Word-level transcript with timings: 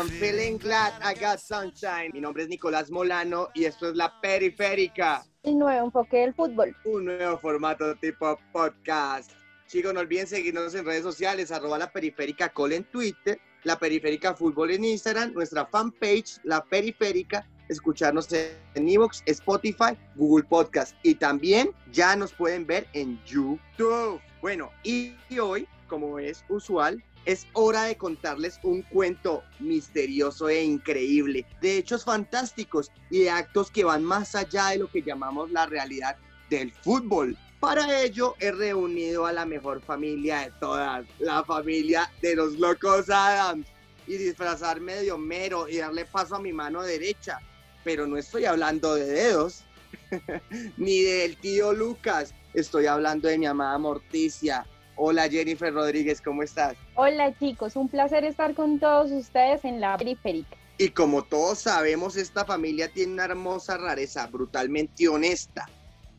I'm 0.00 0.08
feeling 0.08 0.56
glad 0.56 0.94
I 1.02 1.12
got 1.12 1.40
sunshine. 1.40 2.10
Mi 2.14 2.22
nombre 2.22 2.44
es 2.44 2.48
Nicolás 2.48 2.90
Molano 2.90 3.48
y 3.52 3.66
esto 3.66 3.90
es 3.90 3.96
La 3.96 4.18
Periférica, 4.22 5.22
El 5.42 5.58
nuevo 5.58 5.84
enfoque 5.84 6.20
del 6.20 6.32
fútbol. 6.32 6.74
un 6.86 7.04
nuevo 7.04 7.36
formato 7.36 7.94
tipo 7.96 8.38
podcast. 8.50 9.32
Chicos, 9.66 9.92
no 9.92 10.00
olviden 10.00 10.26
seguirnos 10.26 10.74
en 10.74 10.86
redes 10.86 11.02
sociales, 11.02 11.52
arroba 11.52 11.76
La 11.76 11.92
Periférica 11.92 12.48
Col 12.48 12.72
en 12.72 12.84
Twitter, 12.84 13.38
La 13.64 13.78
Periférica 13.78 14.32
Fútbol 14.32 14.70
en 14.70 14.86
Instagram, 14.86 15.34
nuestra 15.34 15.66
fanpage, 15.66 16.38
La 16.44 16.64
Periférica, 16.64 17.46
escucharnos 17.68 18.26
en 18.32 18.88
Evox, 18.88 19.22
Spotify, 19.26 19.98
Google 20.16 20.46
Podcast 20.48 20.96
y 21.02 21.14
también 21.14 21.72
ya 21.92 22.16
nos 22.16 22.32
pueden 22.32 22.66
ver 22.66 22.86
en 22.94 23.22
YouTube. 23.26 24.18
Bueno, 24.40 24.70
y 24.82 25.14
hoy, 25.38 25.68
como 25.88 26.18
es 26.18 26.42
usual, 26.48 27.04
es 27.24 27.46
hora 27.52 27.84
de 27.84 27.96
contarles 27.96 28.58
un 28.62 28.82
cuento 28.82 29.42
misterioso 29.58 30.48
e 30.48 30.62
increíble, 30.62 31.46
de 31.60 31.78
hechos 31.78 32.04
fantásticos 32.04 32.90
y 33.10 33.20
de 33.20 33.30
actos 33.30 33.70
que 33.70 33.84
van 33.84 34.04
más 34.04 34.34
allá 34.34 34.68
de 34.68 34.78
lo 34.78 34.90
que 34.90 35.02
llamamos 35.02 35.50
la 35.50 35.66
realidad 35.66 36.16
del 36.48 36.72
fútbol. 36.72 37.36
Para 37.60 38.02
ello 38.02 38.36
he 38.40 38.50
reunido 38.52 39.26
a 39.26 39.32
la 39.32 39.44
mejor 39.44 39.82
familia 39.82 40.40
de 40.40 40.52
todas, 40.60 41.06
la 41.18 41.44
familia 41.44 42.10
de 42.22 42.34
los 42.34 42.58
locos 42.58 43.10
Adams, 43.10 43.66
y 44.10 44.16
disfrazarme 44.16 44.96
de 44.96 45.12
Homero 45.12 45.68
y 45.68 45.76
darle 45.76 46.04
paso 46.04 46.34
a 46.34 46.40
mi 46.40 46.52
mano 46.52 46.82
derecha. 46.82 47.38
Pero 47.84 48.06
no 48.08 48.16
estoy 48.16 48.44
hablando 48.44 48.96
de 48.96 49.04
dedos, 49.04 49.64
ni 50.76 51.02
del 51.02 51.36
tío 51.36 51.72
Lucas, 51.72 52.34
estoy 52.52 52.86
hablando 52.86 53.28
de 53.28 53.38
mi 53.38 53.46
amada 53.46 53.78
Morticia. 53.78 54.66
Hola 55.02 55.30
Jennifer 55.30 55.72
Rodríguez, 55.72 56.20
¿cómo 56.20 56.42
estás? 56.42 56.76
Hola 56.94 57.32
chicos, 57.38 57.74
un 57.74 57.88
placer 57.88 58.22
estar 58.24 58.54
con 58.54 58.78
todos 58.78 59.10
ustedes 59.10 59.64
en 59.64 59.80
la 59.80 59.96
periférica. 59.96 60.58
Y 60.76 60.90
como 60.90 61.22
todos 61.22 61.60
sabemos, 61.60 62.16
esta 62.16 62.44
familia 62.44 62.92
tiene 62.92 63.14
una 63.14 63.24
hermosa 63.24 63.78
rareza, 63.78 64.26
brutalmente 64.26 65.08
honesta, 65.08 65.66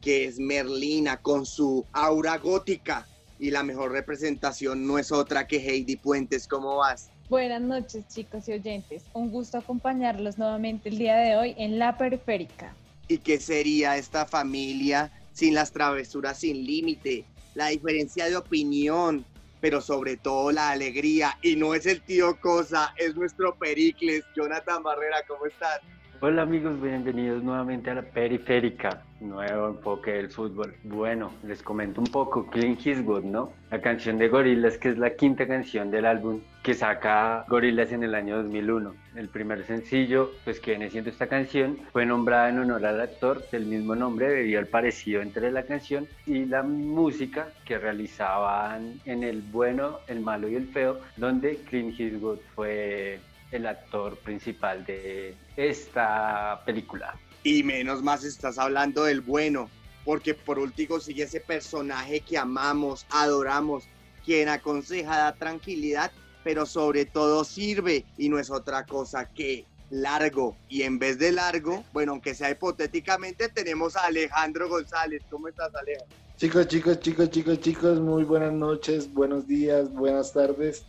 que 0.02 0.26
es 0.26 0.40
Merlina, 0.40 1.18
con 1.18 1.46
su 1.46 1.86
aura 1.94 2.40
gótica. 2.40 3.08
Y 3.38 3.52
la 3.52 3.62
mejor 3.62 3.92
representación 3.92 4.88
no 4.88 4.98
es 4.98 5.12
otra 5.12 5.46
que 5.46 5.58
Heidi 5.58 5.98
Puentes. 5.98 6.48
¿Cómo 6.48 6.78
vas? 6.78 7.12
Buenas 7.30 7.62
noches 7.62 8.08
chicos 8.08 8.50
y 8.50 8.54
oyentes, 8.54 9.04
un 9.14 9.30
gusto 9.30 9.60
acompañarlos 9.60 10.40
nuevamente 10.40 10.90
el 10.90 10.98
día 10.98 11.18
de 11.18 11.36
hoy 11.36 11.54
en 11.60 11.78
La 11.78 12.00
Periférica. 12.00 12.74
¿Y 13.08 13.20
qué 13.20 13.40
sería 13.40 13.96
esta 13.98 14.26
familia 14.26 15.12
sin 15.34 15.54
las 15.54 15.72
travesuras 15.72 16.40
sin 16.40 16.66
límite? 16.66 17.26
La 17.54 17.68
diferencia 17.68 18.26
de 18.26 18.38
opinión, 18.38 19.26
pero 19.60 19.82
sobre 19.82 20.18
todo 20.18 20.52
la 20.52 20.72
alegría. 20.72 21.38
Y 21.42 21.56
no 21.56 21.76
es 21.76 21.86
el 21.86 22.02
tío 22.02 22.40
Cosa, 22.40 22.94
es 22.98 23.16
nuestro 23.16 23.56
Pericles. 23.56 24.24
Jonathan 24.36 24.84
Barrera, 24.84 25.18
¿cómo 25.28 25.46
estás? 25.46 25.82
Hola 26.24 26.44
amigos, 26.44 26.80
bienvenidos 26.80 27.42
nuevamente 27.42 27.90
a 27.90 27.96
la 27.96 28.04
periférica, 28.04 29.02
nuevo 29.20 29.70
enfoque 29.70 30.12
del 30.12 30.30
fútbol. 30.30 30.76
Bueno, 30.84 31.32
les 31.44 31.64
comento 31.64 32.00
un 32.00 32.06
poco, 32.06 32.46
Clint 32.46 32.86
Eastwood, 32.86 33.24
¿no? 33.24 33.54
La 33.72 33.82
canción 33.82 34.20
de 34.20 34.28
Gorillaz, 34.28 34.78
que 34.78 34.90
es 34.90 35.00
la 35.00 35.16
quinta 35.16 35.48
canción 35.48 35.90
del 35.90 36.06
álbum 36.06 36.42
que 36.62 36.76
saca 36.76 37.44
Gorillaz 37.50 37.92
en 37.92 38.04
el 38.04 38.14
año 38.14 38.38
2001. 38.38 38.94
El 39.16 39.30
primer 39.30 39.64
sencillo, 39.64 40.30
pues 40.44 40.60
que 40.60 40.72
viene 40.72 40.92
siendo 40.92 41.10
esta 41.10 41.26
canción, 41.26 41.80
fue 41.92 42.06
nombrada 42.06 42.50
en 42.50 42.60
honor 42.60 42.86
al 42.86 43.02
actor 43.02 43.44
del 43.50 43.66
mismo 43.66 43.96
nombre 43.96 44.30
debido 44.30 44.60
al 44.60 44.68
parecido 44.68 45.24
entre 45.24 45.52
la 45.52 45.64
canción 45.64 46.08
y 46.28 46.46
la 46.46 46.62
música 46.62 47.48
que 47.66 47.80
realizaban 47.80 49.02
en 49.06 49.24
El 49.24 49.42
Bueno, 49.42 49.98
El 50.06 50.20
Malo 50.20 50.48
y 50.48 50.54
El 50.54 50.68
Feo, 50.68 51.00
donde 51.18 51.56
Clint 51.68 52.00
Eastwood 52.00 52.38
fue 52.54 53.20
el 53.52 53.68
actor 53.68 54.18
principal 54.18 54.86
de 54.86 55.36
esta 55.56 56.62
película. 56.66 57.16
Y 57.44 57.64
menos 57.64 58.02
más 58.02 58.24
estás 58.24 58.58
hablando 58.58 59.06
del 59.06 59.22
bueno, 59.22 59.70
porque 60.06 60.34
por 60.34 60.60
último 60.60 61.00
sigue 61.00 61.24
ese 61.24 61.40
personaje 61.40 62.22
que 62.22 62.38
amamos, 62.38 63.06
adoramos, 63.10 63.84
quien 64.24 64.50
aconseja, 64.50 65.18
da 65.18 65.34
tranquilidad, 65.34 66.12
pero 66.44 66.66
sobre 66.66 67.06
todo 67.06 67.44
sirve 67.44 68.06
y 68.18 68.30
no 68.30 68.40
es 68.40 68.50
otra 68.50 68.86
cosa 68.86 69.30
que 69.30 69.66
largo. 69.90 70.56
Y 70.70 70.84
en 70.84 71.00
vez 71.00 71.20
de 71.20 71.32
largo, 71.32 71.84
bueno, 71.94 72.14
aunque 72.14 72.34
sea 72.34 72.50
hipotéticamente, 72.50 73.50
tenemos 73.50 73.96
a 73.96 74.06
Alejandro 74.06 74.70
González. 74.70 75.22
¿Cómo 75.30 75.48
estás, 75.48 75.74
Alejandro? 75.76 76.16
Chicos, 76.38 76.68
chicos, 76.68 77.00
chicos, 77.00 77.30
chicos, 77.30 77.60
chicos, 77.60 78.00
muy 78.00 78.24
buenas 78.24 78.52
noches, 78.52 79.14
buenos 79.14 79.46
días, 79.46 79.92
buenas 79.94 80.34
tardes. 80.34 80.84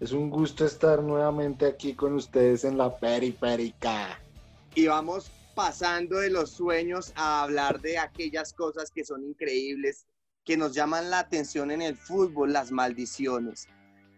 Es 0.00 0.12
un 0.12 0.30
gusto 0.30 0.64
estar 0.64 1.02
nuevamente 1.02 1.66
aquí 1.66 1.92
con 1.92 2.14
ustedes 2.14 2.64
en 2.64 2.78
la 2.78 2.96
periférica. 2.96 4.18
Y 4.74 4.86
vamos 4.86 5.30
pasando 5.54 6.16
de 6.16 6.30
los 6.30 6.52
sueños 6.52 7.12
a 7.16 7.42
hablar 7.42 7.82
de 7.82 7.98
aquellas 7.98 8.54
cosas 8.54 8.90
que 8.90 9.04
son 9.04 9.22
increíbles, 9.22 10.06
que 10.42 10.56
nos 10.56 10.74
llaman 10.74 11.10
la 11.10 11.18
atención 11.18 11.70
en 11.70 11.82
el 11.82 11.98
fútbol, 11.98 12.50
las 12.50 12.72
maldiciones. 12.72 13.68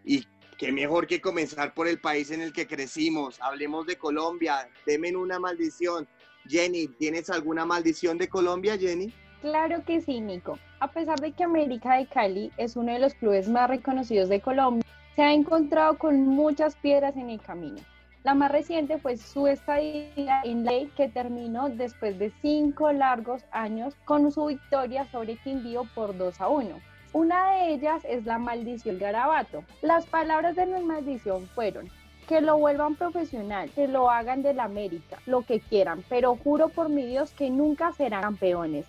Y 0.05 0.25
qué 0.57 0.71
mejor 0.71 1.05
que 1.05 1.19
comenzar 1.19 1.73
por 1.73 1.89
el 1.89 1.99
país 1.99 2.31
en 2.31 2.41
el 2.41 2.53
que 2.53 2.65
crecimos. 2.65 3.41
Hablemos 3.41 3.85
de 3.85 3.97
Colombia. 3.97 4.69
Demen 4.85 5.17
una 5.17 5.37
maldición. 5.37 6.07
Jenny, 6.47 6.87
¿tienes 6.87 7.29
alguna 7.29 7.65
maldición 7.65 8.17
de 8.17 8.29
Colombia, 8.29 8.77
Jenny? 8.77 9.13
Claro 9.41 9.83
que 9.85 9.99
sí, 9.99 10.21
Nico. 10.21 10.57
A 10.79 10.89
pesar 10.89 11.19
de 11.19 11.33
que 11.33 11.43
América 11.43 11.97
de 11.97 12.07
Cali 12.07 12.53
es 12.55 12.77
uno 12.77 12.93
de 12.93 12.99
los 12.99 13.13
clubes 13.13 13.49
más 13.49 13.69
reconocidos 13.69 14.29
de 14.29 14.39
Colombia, 14.39 14.82
se 15.15 15.21
ha 15.21 15.33
encontrado 15.33 15.97
con 15.97 16.27
muchas 16.27 16.75
piedras 16.75 17.15
en 17.15 17.29
el 17.29 17.41
camino. 17.41 17.79
La 18.23 18.33
más 18.33 18.51
reciente 18.51 18.97
fue 18.99 19.17
su 19.17 19.47
estadía 19.47 20.41
en 20.43 20.63
la 20.63 20.71
ley 20.71 20.89
que 20.95 21.09
terminó 21.09 21.67
después 21.69 22.17
de 22.17 22.31
cinco 22.41 22.91
largos 22.93 23.43
años 23.51 23.95
con 24.05 24.31
su 24.31 24.45
victoria 24.45 25.05
sobre 25.11 25.35
Quindío 25.35 25.83
por 25.93 26.17
2 26.17 26.39
a 26.39 26.47
1. 26.47 26.79
Una 27.11 27.51
de 27.51 27.73
ellas 27.73 28.01
es 28.05 28.25
la 28.25 28.39
maldición 28.39 28.97
garabato. 28.97 29.63
Las 29.81 30.05
palabras 30.05 30.55
de 30.55 30.65
la 30.65 30.79
maldición 30.79 31.47
fueron 31.47 31.89
que 32.27 32.39
lo 32.39 32.57
vuelvan 32.57 32.95
profesional, 32.95 33.69
que 33.71 33.89
lo 33.89 34.09
hagan 34.09 34.41
del 34.41 34.61
América, 34.61 35.19
lo 35.25 35.41
que 35.41 35.59
quieran, 35.59 36.03
pero 36.07 36.37
juro 36.37 36.69
por 36.69 36.87
mi 36.87 37.05
Dios 37.05 37.31
que 37.33 37.49
nunca 37.49 37.91
serán 37.91 38.21
campeones. 38.21 38.85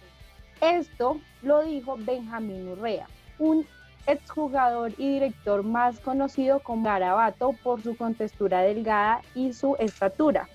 Esto 0.60 1.20
lo 1.42 1.64
dijo 1.64 1.96
Benjamín 1.98 2.68
Urrea, 2.68 3.08
un 3.40 3.66
exjugador 4.06 4.92
y 4.98 5.14
director 5.14 5.62
más 5.62 6.00
conocido 6.00 6.60
como 6.60 6.84
Garabato 6.84 7.52
por 7.62 7.82
su 7.82 7.96
contextura 7.96 8.60
delgada 8.60 9.20
y 9.34 9.52
su 9.52 9.76
estatura. 9.78 10.48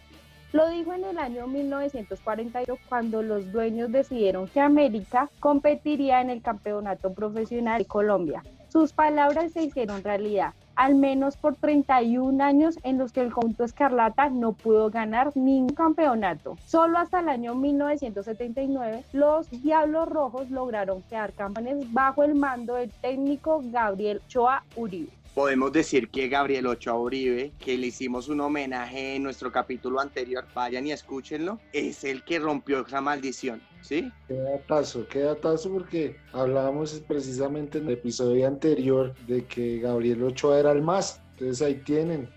Lo 0.51 0.67
dijo 0.69 0.93
en 0.93 1.03
el 1.03 1.19
año 1.19 1.45
1942 1.45 2.79
cuando 2.89 3.21
los 3.21 3.51
dueños 3.51 3.91
decidieron 3.91 4.47
que 4.47 4.59
América 4.59 5.29
competiría 5.39 6.21
en 6.21 6.31
el 6.31 6.41
campeonato 6.41 7.13
profesional 7.13 7.79
de 7.79 7.85
Colombia. 7.85 8.43
Sus 8.67 8.91
palabras 8.91 9.51
se 9.51 9.63
hicieron 9.63 10.03
realidad, 10.03 10.53
al 10.79 10.95
menos 10.95 11.35
por 11.35 11.55
31 11.55 12.41
años 12.41 12.79
en 12.83 12.97
los 12.97 13.11
que 13.11 13.19
el 13.19 13.33
conjunto 13.33 13.65
Escarlata 13.65 14.29
no 14.29 14.53
pudo 14.53 14.89
ganar 14.89 15.35
ningún 15.35 15.75
campeonato. 15.75 16.55
Solo 16.65 16.99
hasta 16.99 17.19
el 17.19 17.27
año 17.27 17.53
1979 17.53 19.03
los 19.11 19.49
Diablos 19.49 20.07
Rojos 20.07 20.49
lograron 20.49 21.01
quedar 21.01 21.33
campeones 21.33 21.91
bajo 21.91 22.23
el 22.23 22.33
mando 22.33 22.75
del 22.75 22.91
técnico 22.91 23.61
Gabriel 23.65 24.21
Choa 24.29 24.63
Uribe. 24.77 25.18
Podemos 25.33 25.71
decir 25.71 26.09
que 26.09 26.27
Gabriel 26.27 26.65
Ochoa 26.65 26.99
Uribe, 26.99 27.53
que 27.59 27.77
le 27.77 27.87
hicimos 27.87 28.27
un 28.29 28.41
homenaje 28.41 29.15
en 29.15 29.23
nuestro 29.23 29.51
capítulo 29.51 29.99
anterior, 29.99 30.45
vayan 30.53 30.87
y 30.87 30.91
escúchenlo, 30.91 31.59
es 31.71 32.03
el 32.03 32.23
que 32.23 32.39
rompió 32.39 32.85
esa 32.85 32.99
maldición, 32.99 33.61
¿sí? 33.81 34.11
Qué 34.27 34.33
datazo, 34.33 35.07
qué 35.07 35.19
datazo 35.19 35.71
porque 35.71 36.17
hablábamos 36.33 37.01
precisamente 37.07 37.77
en 37.77 37.85
el 37.87 37.93
episodio 37.93 38.47
anterior 38.47 39.13
de 39.27 39.45
que 39.45 39.79
Gabriel 39.79 40.23
Ochoa 40.23 40.59
era 40.59 40.71
el 40.71 40.81
más. 40.81 41.21
Entonces 41.33 41.61
ahí 41.61 41.75
tienen, 41.75 42.27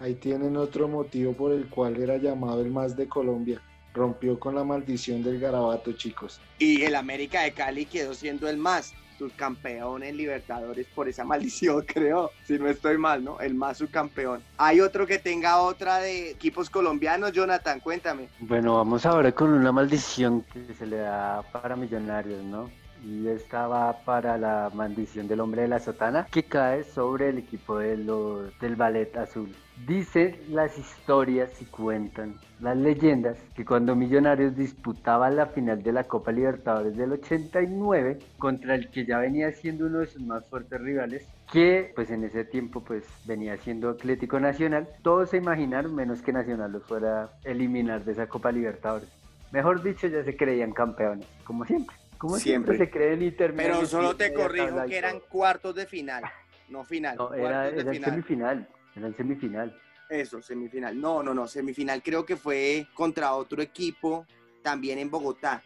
ahí 0.00 0.14
tienen 0.14 0.56
otro 0.56 0.88
motivo 0.88 1.34
por 1.34 1.52
el 1.52 1.68
cual 1.68 2.02
era 2.02 2.16
llamado 2.16 2.62
el 2.62 2.70
más 2.70 2.96
de 2.96 3.06
Colombia. 3.06 3.62
Rompió 3.92 4.38
con 4.40 4.54
la 4.54 4.64
maldición 4.64 5.22
del 5.22 5.38
garabato, 5.38 5.92
chicos. 5.92 6.40
Y 6.58 6.82
el 6.82 6.94
América 6.94 7.42
de 7.42 7.52
Cali 7.52 7.84
quedó 7.86 8.14
siendo 8.14 8.48
el 8.48 8.56
más 8.56 8.94
subcampeón 9.20 10.02
en 10.02 10.16
Libertadores 10.16 10.86
por 10.94 11.08
esa 11.08 11.24
maldición, 11.32 11.84
creo, 11.86 12.30
si 12.46 12.58
no 12.58 12.68
estoy 12.68 12.96
mal, 12.96 13.22
¿no? 13.22 13.38
El 13.40 13.54
más 13.54 13.78
subcampeón. 13.78 14.42
¿Hay 14.56 14.80
otro 14.80 15.06
que 15.06 15.18
tenga 15.18 15.60
otra 15.60 15.98
de 15.98 16.30
equipos 16.30 16.70
colombianos, 16.70 17.32
Jonathan? 17.32 17.80
Cuéntame. 17.80 18.28
Bueno, 18.40 18.76
vamos 18.76 19.04
ahora 19.04 19.32
con 19.32 19.52
una 19.52 19.72
maldición 19.72 20.42
que 20.52 20.74
se 20.74 20.86
le 20.86 20.96
da 20.96 21.42
para 21.52 21.76
millonarios, 21.76 22.42
¿no? 22.44 22.70
Y 23.04 23.28
estaba 23.28 24.04
para 24.04 24.36
la 24.38 24.70
maldición 24.74 25.28
del 25.28 25.40
hombre 25.40 25.62
de 25.62 25.68
la 25.68 25.78
sotana 25.78 26.26
que 26.30 26.44
cae 26.44 26.84
sobre 26.84 27.30
el 27.30 27.38
equipo 27.38 27.78
de 27.78 27.96
los, 27.96 28.58
del 28.60 28.76
ballet 28.76 29.16
azul. 29.16 29.54
Dicen 29.86 30.36
las 30.50 30.76
historias 30.76 31.50
y 31.62 31.64
cuentan 31.64 32.34
las 32.60 32.76
leyendas 32.76 33.38
que 33.54 33.64
cuando 33.64 33.96
Millonarios 33.96 34.54
disputaba 34.54 35.30
la 35.30 35.46
final 35.46 35.82
de 35.82 35.92
la 35.92 36.04
Copa 36.04 36.32
Libertadores 36.32 36.96
del 36.96 37.12
89 37.12 38.18
contra 38.38 38.74
el 38.74 38.90
que 38.90 39.06
ya 39.06 39.18
venía 39.18 39.50
siendo 39.52 39.86
uno 39.86 40.00
de 40.00 40.06
sus 40.06 40.22
más 40.22 40.46
fuertes 40.48 40.80
rivales, 40.80 41.26
que 41.50 41.92
pues 41.94 42.10
en 42.10 42.24
ese 42.24 42.44
tiempo 42.44 42.82
pues 42.82 43.04
venía 43.24 43.56
siendo 43.56 43.88
Atlético 43.90 44.38
Nacional, 44.38 44.88
todos 45.02 45.30
se 45.30 45.38
imaginaron 45.38 45.94
menos 45.94 46.20
que 46.20 46.32
Nacional 46.32 46.72
los 46.72 46.84
fuera 46.84 47.24
a 47.24 47.30
eliminar 47.44 48.04
de 48.04 48.12
esa 48.12 48.26
Copa 48.26 48.52
Libertadores. 48.52 49.08
Mejor 49.50 49.82
dicho, 49.82 50.06
ya 50.06 50.22
se 50.22 50.36
creían 50.36 50.72
campeones, 50.72 51.26
como 51.44 51.64
siempre. 51.64 51.96
Como 52.20 52.36
siempre, 52.36 52.76
se 52.76 52.90
creen 52.90 53.22
intermedios. 53.22 53.78
Pero 53.78 53.86
solo 53.86 54.14
te 54.14 54.34
corrijo 54.34 54.84
que 54.86 54.98
eran 54.98 55.20
cuartos 55.20 55.74
de 55.74 55.86
final, 55.86 56.22
no 56.68 56.84
final. 56.84 57.16
No, 57.16 57.32
era, 57.32 57.68
era 57.68 57.94
semifinal. 57.94 58.68
Era 58.94 59.06
el 59.06 59.16
semifinal. 59.16 59.80
Eso, 60.06 60.42
semifinal. 60.42 61.00
No, 61.00 61.22
no, 61.22 61.32
no, 61.32 61.48
semifinal 61.48 62.02
creo 62.02 62.26
que 62.26 62.36
fue 62.36 62.86
contra 62.92 63.32
otro 63.32 63.62
equipo, 63.62 64.26
también 64.62 64.98
en 64.98 65.10
Bogotá. 65.10 65.62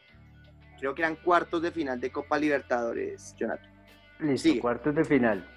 Creo 0.79 0.95
que 0.95 1.03
eran 1.03 1.17
cuartos 1.17 1.61
de 1.61 1.73
final 1.73 2.01
de 2.01 2.13
Copa 2.13 2.39
Libertadores, 2.39 3.35
Jonathan. 3.37 3.73
Listo, 4.21 4.61
cuartos 4.61 4.95
de 4.95 5.05
final. 5.05 5.54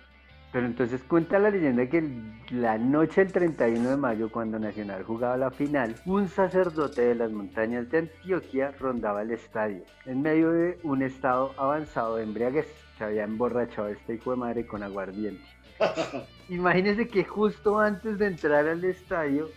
Pero 0.51 0.65
entonces 0.65 1.01
cuenta 1.03 1.39
la 1.39 1.49
leyenda 1.49 1.87
que 1.87 2.09
la 2.51 2.77
noche 2.77 3.23
del 3.23 3.33
31 3.33 3.89
de 3.89 3.97
mayo, 3.97 4.31
cuando 4.31 4.57
Nacional 4.57 5.03
jugaba 5.03 5.35
la 5.35 5.51
final, 5.51 5.95
un 6.05 6.29
sacerdote 6.29 7.01
de 7.01 7.15
las 7.15 7.31
montañas 7.31 7.89
de 7.91 7.99
Antioquia 7.99 8.73
rondaba 8.79 9.23
el 9.23 9.31
estadio, 9.31 9.83
en 10.05 10.21
medio 10.21 10.51
de 10.51 10.79
un 10.83 11.01
estado 11.01 11.53
avanzado 11.57 12.15
de 12.15 12.23
embriaguez. 12.23 12.67
Se 12.97 13.03
había 13.03 13.25
emborrachado 13.25 13.89
este 13.89 14.15
hijo 14.15 14.31
de 14.31 14.37
madre 14.37 14.65
con 14.65 14.83
aguardiente. 14.83 15.43
Imagínense 16.49 17.07
que 17.07 17.23
justo 17.23 17.79
antes 17.79 18.17
de 18.17 18.27
entrar 18.27 18.67
al 18.67 18.83
estadio 18.85 19.49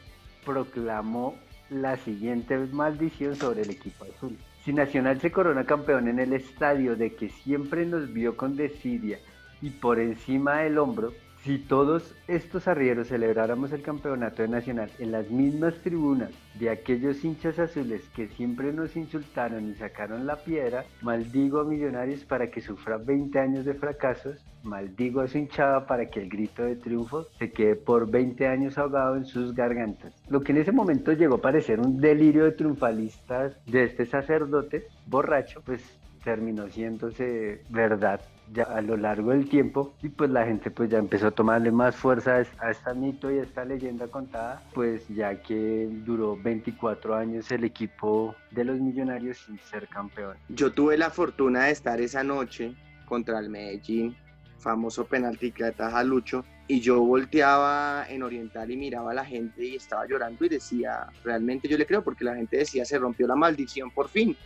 proclamó 0.45 1.37
la 1.71 1.97
siguiente 1.99 2.59
maldición 2.73 3.37
sobre 3.37 3.63
el 3.63 3.71
equipo 3.71 4.05
azul. 4.05 4.37
Si 4.65 4.73
Nacional 4.73 5.21
se 5.21 5.33
corona 5.33 5.65
campeón 5.65 6.09
en 6.09 6.19
el 6.19 6.33
estadio 6.33 6.97
de 6.97 7.15
que 7.15 7.31
siempre 7.31 7.87
nos 7.87 8.13
vio 8.13 8.37
con 8.37 8.57
desidia 8.57 9.19
y 9.63 9.71
por 9.71 9.99
encima 9.99 10.61
del 10.61 10.79
hombro, 10.79 11.13
si 11.45 11.59
todos 11.59 12.15
estos 12.29 12.69
arrieros 12.69 13.09
celebráramos 13.09 13.73
el 13.73 13.81
campeonato 13.81 14.43
de 14.43 14.49
Nacional 14.49 14.91
en 14.99 15.11
las 15.11 15.31
mismas 15.31 15.75
tribunas 15.83 16.31
de 16.59 16.69
aquellos 16.69 17.25
hinchas 17.25 17.59
azules 17.59 18.03
que 18.15 18.29
siempre 18.29 18.75
nos 18.75 18.95
insultaron 18.95 19.71
y 19.71 19.75
sacaron 19.75 20.27
la 20.27 20.37
piedra, 20.37 20.85
maldigo 21.01 21.61
a 21.61 21.65
Millonarios 21.65 22.25
para 22.25 22.51
que 22.51 22.61
sufra 22.61 22.99
20 22.99 23.39
años 23.39 23.65
de 23.65 23.73
fracasos, 23.73 24.45
maldigo 24.65 25.23
a 25.23 25.29
su 25.29 25.39
hinchada 25.39 25.87
para 25.87 26.11
que 26.11 26.21
el 26.21 26.29
grito 26.29 26.63
de 26.63 26.77
triunfo 26.77 27.25
se 27.39 27.51
quede 27.51 27.75
por 27.75 28.11
20 28.11 28.47
años 28.47 28.77
ahogado 28.77 29.17
en 29.17 29.25
sus 29.25 29.55
gargantas. 29.55 30.13
Lo 30.29 30.43
que 30.43 30.53
en 30.53 30.59
ese 30.59 30.73
momento 30.73 31.13
llegó 31.13 31.37
a 31.37 31.41
parecer 31.41 31.81
un 31.81 31.99
delirio 31.99 32.45
de 32.45 32.53
triunfalistas 32.53 33.55
de 33.65 33.85
este 33.85 34.05
sacerdote 34.05 34.89
borracho, 35.07 35.63
pues 35.65 35.83
terminó 36.23 36.69
siéndose 36.69 37.63
verdad 37.71 38.21
ya 38.53 38.65
a 38.65 38.81
lo 38.81 38.97
largo 38.97 39.31
del 39.31 39.49
tiempo 39.49 39.95
y 40.03 40.09
pues 40.09 40.31
la 40.31 40.45
gente 40.45 40.71
pues 40.71 40.91
ya 40.91 40.99
empezó 40.99 41.29
a 41.29 41.31
tomarle 41.31 41.71
más 41.71 41.95
fuerza 41.95 42.43
a 42.59 42.71
esta 42.71 42.95
mito 42.95 43.31
y 43.31 43.39
a 43.39 43.43
esta 43.43 43.65
leyenda 43.65 44.09
contada 44.09 44.63
pues 44.75 45.07
ya 45.09 45.41
que 45.41 45.89
duró 46.05 46.37
24 46.37 47.15
años 47.15 47.51
el 47.51 47.65
equipo 47.65 48.35
de 48.51 48.65
los 48.65 48.81
millonarios 48.81 49.39
sin 49.39 49.59
ser 49.59 49.87
campeón. 49.89 50.37
Yo 50.49 50.73
tuve 50.73 50.99
la 50.99 51.11
fortuna 51.11 51.65
de 51.65 51.73
estar 51.73 52.01
esa 52.01 52.25
noche 52.25 52.75
contra 53.07 53.39
el 53.39 53.51
Medellín, 53.51 54.17
famoso 54.59 55.05
penalti 55.05 55.53
que 55.53 55.65
ataja 55.65 56.03
Lucho 56.03 56.45
y 56.67 56.81
yo 56.81 57.01
volteaba 57.01 58.07
en 58.09 58.23
Oriental 58.23 58.71
y 58.71 58.77
miraba 58.77 59.13
a 59.13 59.15
la 59.15 59.25
gente 59.25 59.65
y 59.65 59.77
estaba 59.77 60.07
llorando 60.07 60.45
y 60.45 60.49
decía, 60.49 61.07
realmente 61.25 61.69
yo 61.69 61.77
le 61.79 61.87
creo 61.87 62.03
porque 62.03 62.25
la 62.25 62.35
gente 62.35 62.59
decía 62.59 62.85
se 62.85 62.99
rompió 62.99 63.27
la 63.27 63.37
maldición 63.37 63.91
por 63.91 64.09
fin 64.09 64.37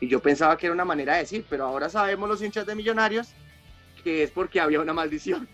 y 0.00 0.08
yo 0.08 0.20
pensaba 0.20 0.56
que 0.56 0.66
era 0.66 0.74
una 0.74 0.84
manera 0.84 1.14
de 1.14 1.20
decir, 1.20 1.44
pero 1.48 1.64
ahora 1.64 1.88
sabemos 1.88 2.28
los 2.28 2.42
hinchas 2.42 2.66
de 2.66 2.74
Millonarios 2.74 3.34
que 4.06 4.22
es 4.22 4.30
porque 4.30 4.60
había 4.60 4.80
una 4.80 4.92
maldición. 4.92 5.48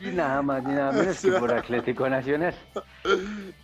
Y 0.00 0.10
nada 0.10 0.40
más 0.42 0.62
ni 0.62 0.74
nada 0.74 0.92
menos 0.92 1.20
que 1.20 1.32
por 1.40 1.52
Atlético 1.52 2.08
Nacional. 2.08 2.54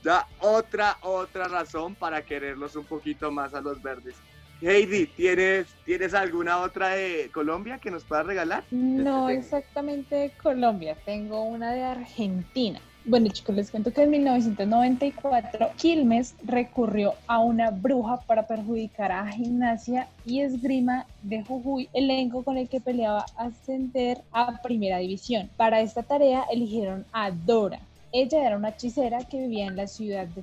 Ya 0.03 0.27
otra, 0.41 0.97
otra 1.03 1.47
razón 1.47 1.94
para 1.94 2.23
quererlos 2.23 2.75
un 2.75 2.85
poquito 2.85 3.31
más 3.31 3.55
a 3.55 3.61
los 3.61 3.81
verdes. 3.81 4.17
Heidi, 4.61 5.06
¿tienes, 5.06 5.69
¿tienes 5.85 6.12
alguna 6.12 6.59
otra 6.59 6.89
de 6.89 7.31
Colombia 7.32 7.79
que 7.79 7.93
nos 7.93 8.03
puedas 8.03 8.27
regalar? 8.27 8.65
No 8.73 9.29
exactamente 9.29 10.17
de 10.17 10.31
Colombia, 10.31 10.97
tengo 11.05 11.44
una 11.44 11.71
de 11.71 11.85
Argentina. 11.85 12.81
Bueno 13.08 13.29
chicos, 13.29 13.55
les 13.55 13.70
cuento 13.70 13.93
que 13.93 14.03
en 14.03 14.11
1994 14.11 15.70
Quilmes 15.76 16.35
recurrió 16.43 17.14
a 17.29 17.38
una 17.38 17.70
bruja 17.70 18.20
para 18.23 18.49
perjudicar 18.49 19.12
a 19.12 19.29
Gimnasia 19.29 20.08
y 20.25 20.41
Esgrima 20.41 21.06
de 21.23 21.44
Jujuy, 21.44 21.88
elenco 21.93 22.43
con 22.43 22.56
el 22.56 22.69
que 22.69 22.81
peleaba 22.81 23.25
ascender 23.37 24.23
a 24.32 24.61
Primera 24.61 24.99
División. 24.99 25.49
Para 25.56 25.82
esta 25.82 26.03
tarea 26.03 26.47
eligieron 26.50 27.06
a 27.12 27.31
Dora. 27.31 27.79
Ella 28.11 28.44
era 28.44 28.56
una 28.56 28.70
hechicera 28.70 29.19
que 29.19 29.38
vivía 29.38 29.67
en 29.67 29.76
la 29.76 29.87
ciudad 29.87 30.26
de 30.26 30.43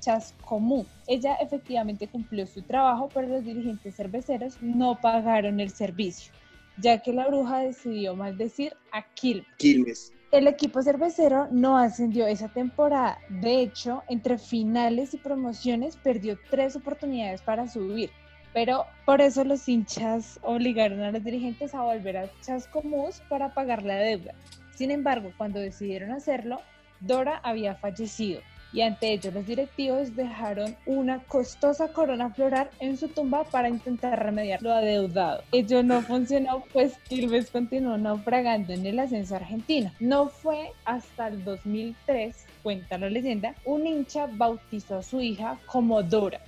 Chascomú. 0.00 0.84
Ella 1.06 1.36
efectivamente 1.36 2.08
cumplió 2.08 2.48
su 2.48 2.62
trabajo, 2.62 3.08
pero 3.14 3.28
los 3.28 3.44
dirigentes 3.44 3.94
cerveceros 3.94 4.60
no 4.60 5.00
pagaron 5.00 5.60
el 5.60 5.70
servicio, 5.70 6.32
ya 6.78 6.98
que 6.98 7.12
la 7.12 7.28
bruja 7.28 7.60
decidió 7.60 8.16
maldecir 8.16 8.74
a 8.90 9.04
Quilmes. 9.14 9.46
Quilmes. 9.56 10.12
El 10.30 10.46
equipo 10.46 10.80
cervecero 10.80 11.48
no 11.50 11.76
ascendió 11.76 12.28
esa 12.28 12.46
temporada. 12.48 13.18
De 13.28 13.60
hecho, 13.60 14.04
entre 14.08 14.38
finales 14.38 15.12
y 15.12 15.16
promociones 15.16 15.96
perdió 15.96 16.38
tres 16.50 16.76
oportunidades 16.76 17.42
para 17.42 17.66
subir. 17.66 18.10
Pero 18.52 18.84
por 19.04 19.20
eso 19.20 19.42
los 19.42 19.68
hinchas 19.68 20.38
obligaron 20.42 21.00
a 21.00 21.10
los 21.10 21.24
dirigentes 21.24 21.74
a 21.74 21.82
volver 21.82 22.16
a 22.16 22.30
Chascomús 22.42 23.22
para 23.28 23.54
pagar 23.54 23.82
la 23.82 23.96
deuda. 23.96 24.34
Sin 24.76 24.92
embargo, 24.92 25.32
cuando 25.36 25.58
decidieron 25.58 26.12
hacerlo, 26.12 26.60
Dora 27.00 27.40
había 27.42 27.74
fallecido 27.74 28.40
y 28.72 28.82
ante 28.82 29.12
ello 29.12 29.30
los 29.32 29.46
directivos 29.46 30.14
dejaron 30.14 30.76
una 30.86 31.20
costosa 31.24 31.92
corona 31.92 32.30
floral 32.30 32.70
en 32.78 32.96
su 32.96 33.08
tumba 33.08 33.44
para 33.44 33.68
intentar 33.68 34.22
remediar 34.22 34.62
lo 34.62 34.72
adeudado. 34.72 35.42
Ello 35.52 35.82
no 35.82 36.02
funcionó, 36.02 36.64
pues 36.72 36.96
Quilmes 37.08 37.50
continuó 37.50 37.96
naufragando 37.96 38.72
en 38.72 38.86
el 38.86 38.98
ascenso 38.98 39.36
argentino. 39.36 39.92
No 40.00 40.28
fue 40.28 40.72
hasta 40.84 41.28
el 41.28 41.44
2003, 41.44 42.46
cuenta 42.62 42.98
la 42.98 43.10
leyenda, 43.10 43.54
un 43.64 43.86
hincha 43.86 44.26
bautizó 44.26 44.98
a 44.98 45.02
su 45.02 45.20
hija 45.20 45.58
como 45.66 46.02
Dora, 46.02 46.40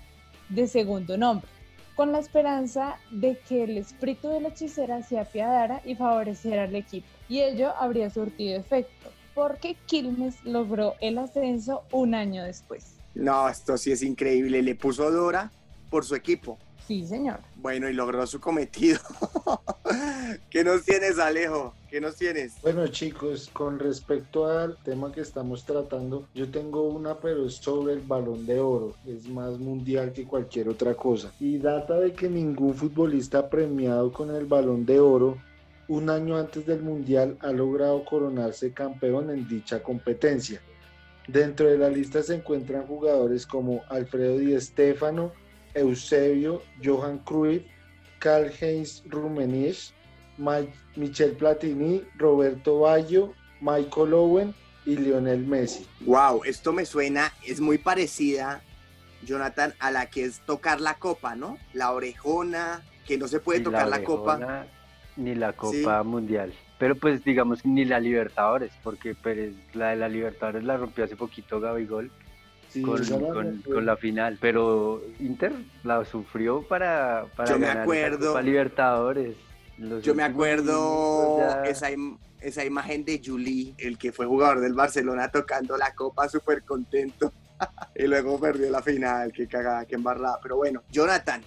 de 0.48 0.66
segundo 0.66 1.16
nombre 1.16 1.48
con 1.94 2.10
la 2.10 2.20
esperanza 2.20 2.96
de 3.10 3.38
que 3.46 3.64
el 3.64 3.76
espíritu 3.76 4.28
de 4.28 4.40
la 4.40 4.48
hechicera 4.48 5.02
se 5.02 5.18
apiadara 5.18 5.82
y 5.84 5.94
favoreciera 5.94 6.62
al 6.62 6.74
equipo, 6.74 7.06
y 7.28 7.40
ello 7.40 7.74
habría 7.78 8.08
surtido 8.08 8.58
efecto 8.58 9.10
porque 9.34 9.76
Quilmes 9.86 10.42
logró 10.44 10.94
el 11.00 11.18
ascenso 11.18 11.82
un 11.92 12.14
año 12.14 12.44
después. 12.44 12.96
No, 13.14 13.48
esto 13.48 13.76
sí 13.76 13.92
es 13.92 14.02
increíble. 14.02 14.62
Le 14.62 14.74
puso 14.74 15.10
Dora 15.10 15.50
por 15.90 16.04
su 16.04 16.14
equipo. 16.14 16.58
Sí, 16.86 17.06
señor. 17.06 17.38
Bueno, 17.56 17.88
y 17.88 17.92
logró 17.92 18.26
su 18.26 18.40
cometido. 18.40 18.98
¿Qué 20.50 20.64
nos 20.64 20.84
tienes, 20.84 21.18
Alejo? 21.18 21.74
¿Qué 21.88 22.00
nos 22.00 22.16
tienes? 22.16 22.54
Bueno, 22.62 22.86
chicos, 22.88 23.50
con 23.52 23.78
respecto 23.78 24.46
al 24.46 24.76
tema 24.78 25.12
que 25.12 25.20
estamos 25.20 25.64
tratando, 25.64 26.26
yo 26.34 26.50
tengo 26.50 26.82
una, 26.82 27.18
pero 27.18 27.46
es 27.46 27.56
sobre 27.56 27.92
el 27.92 28.00
balón 28.00 28.46
de 28.46 28.58
oro. 28.58 28.94
Es 29.06 29.28
más 29.28 29.58
mundial 29.58 30.12
que 30.12 30.24
cualquier 30.24 30.68
otra 30.68 30.94
cosa. 30.94 31.32
Y 31.38 31.58
data 31.58 31.98
de 32.00 32.12
que 32.14 32.28
ningún 32.28 32.74
futbolista 32.74 33.48
premiado 33.48 34.10
con 34.12 34.34
el 34.34 34.46
balón 34.46 34.84
de 34.84 34.98
oro 34.98 35.38
un 35.88 36.10
año 36.10 36.36
antes 36.36 36.66
del 36.66 36.82
Mundial 36.82 37.36
ha 37.40 37.52
logrado 37.52 38.04
coronarse 38.04 38.72
campeón 38.72 39.30
en 39.30 39.48
dicha 39.48 39.82
competencia. 39.82 40.60
Dentro 41.28 41.66
de 41.68 41.78
la 41.78 41.88
lista 41.88 42.22
se 42.22 42.36
encuentran 42.36 42.86
jugadores 42.86 43.46
como 43.46 43.82
Alfredo 43.88 44.38
Di 44.38 44.58
Stefano, 44.60 45.32
Eusebio, 45.74 46.62
Johan 46.82 47.18
Cruyff, 47.18 47.62
Karl-Heinz 48.18 49.02
Rummenigge, 49.06 49.92
Michel 50.96 51.32
Platini, 51.32 52.04
Roberto 52.16 52.80
Baggio, 52.80 53.32
Michael 53.60 54.14
Owen 54.14 54.54
y 54.84 54.96
Lionel 54.96 55.46
Messi. 55.46 55.86
Wow, 56.00 56.42
esto 56.44 56.72
me 56.72 56.84
suena, 56.84 57.32
es 57.46 57.60
muy 57.60 57.78
parecida, 57.78 58.62
Jonathan, 59.24 59.74
a 59.78 59.90
la 59.90 60.06
que 60.06 60.24
es 60.24 60.40
tocar 60.40 60.80
la 60.80 60.94
copa, 60.94 61.36
¿no? 61.36 61.58
La 61.72 61.92
orejona, 61.92 62.82
que 63.06 63.16
no 63.18 63.28
se 63.28 63.40
puede 63.40 63.60
tocar 63.60 63.88
la, 63.88 64.02
copa 64.02 64.66
ni 65.16 65.34
la 65.34 65.52
Copa 65.52 66.02
Mundial. 66.02 66.52
Pero 66.78 66.96
pues 66.96 67.22
digamos 67.24 67.64
ni 67.64 67.84
la 67.84 68.00
Libertadores, 68.00 68.72
porque 68.82 69.14
pues, 69.14 69.54
la 69.74 69.90
de 69.90 69.96
la 69.96 70.08
Libertadores 70.08 70.64
la 70.64 70.76
rompió 70.76 71.04
hace 71.04 71.16
poquito 71.16 71.60
Gabigol 71.60 72.10
Sí, 72.68 72.80
con, 72.82 73.00
la 73.02 73.18
con- 73.32 73.62
con 73.62 73.84
la 73.86 73.96
final, 73.98 74.38
pero 74.40 75.02
Inter 75.20 75.52
la 75.84 76.04
sufrió 76.06 76.62
para, 76.62 77.26
para 77.36 77.50
Yo 77.50 77.58
me 77.58 77.66
ganar 77.66 77.76
esa 77.76 77.82
acuerdo. 77.82 78.26
Copa 78.28 78.42
Libertadores. 78.42 79.36
Los 79.78 80.02
Yo 80.02 80.14
me 80.14 80.22
acuerdo 80.22 81.36
ya- 81.38 81.62
esa, 81.70 81.90
im- 81.90 82.18
esa 82.40 82.64
imagen 82.64 83.04
de 83.04 83.20
Juli, 83.24 83.74
el 83.78 83.98
que 83.98 84.10
fue 84.10 84.24
jugador 84.26 84.60
del 84.60 84.72
Barcelona 84.72 85.28
tocando 85.28 85.76
la 85.76 85.92
copa 85.94 86.28
súper 86.30 86.62
contento. 86.62 87.30
y 87.94 88.06
luego 88.06 88.40
perdió 88.40 88.70
la 88.70 88.82
final, 88.82 89.32
qué 89.32 89.46
cagada, 89.46 89.84
qué 89.84 89.94
embarrada. 89.96 90.38
Pero 90.42 90.56
bueno, 90.56 90.82
Jonathan, 90.90 91.42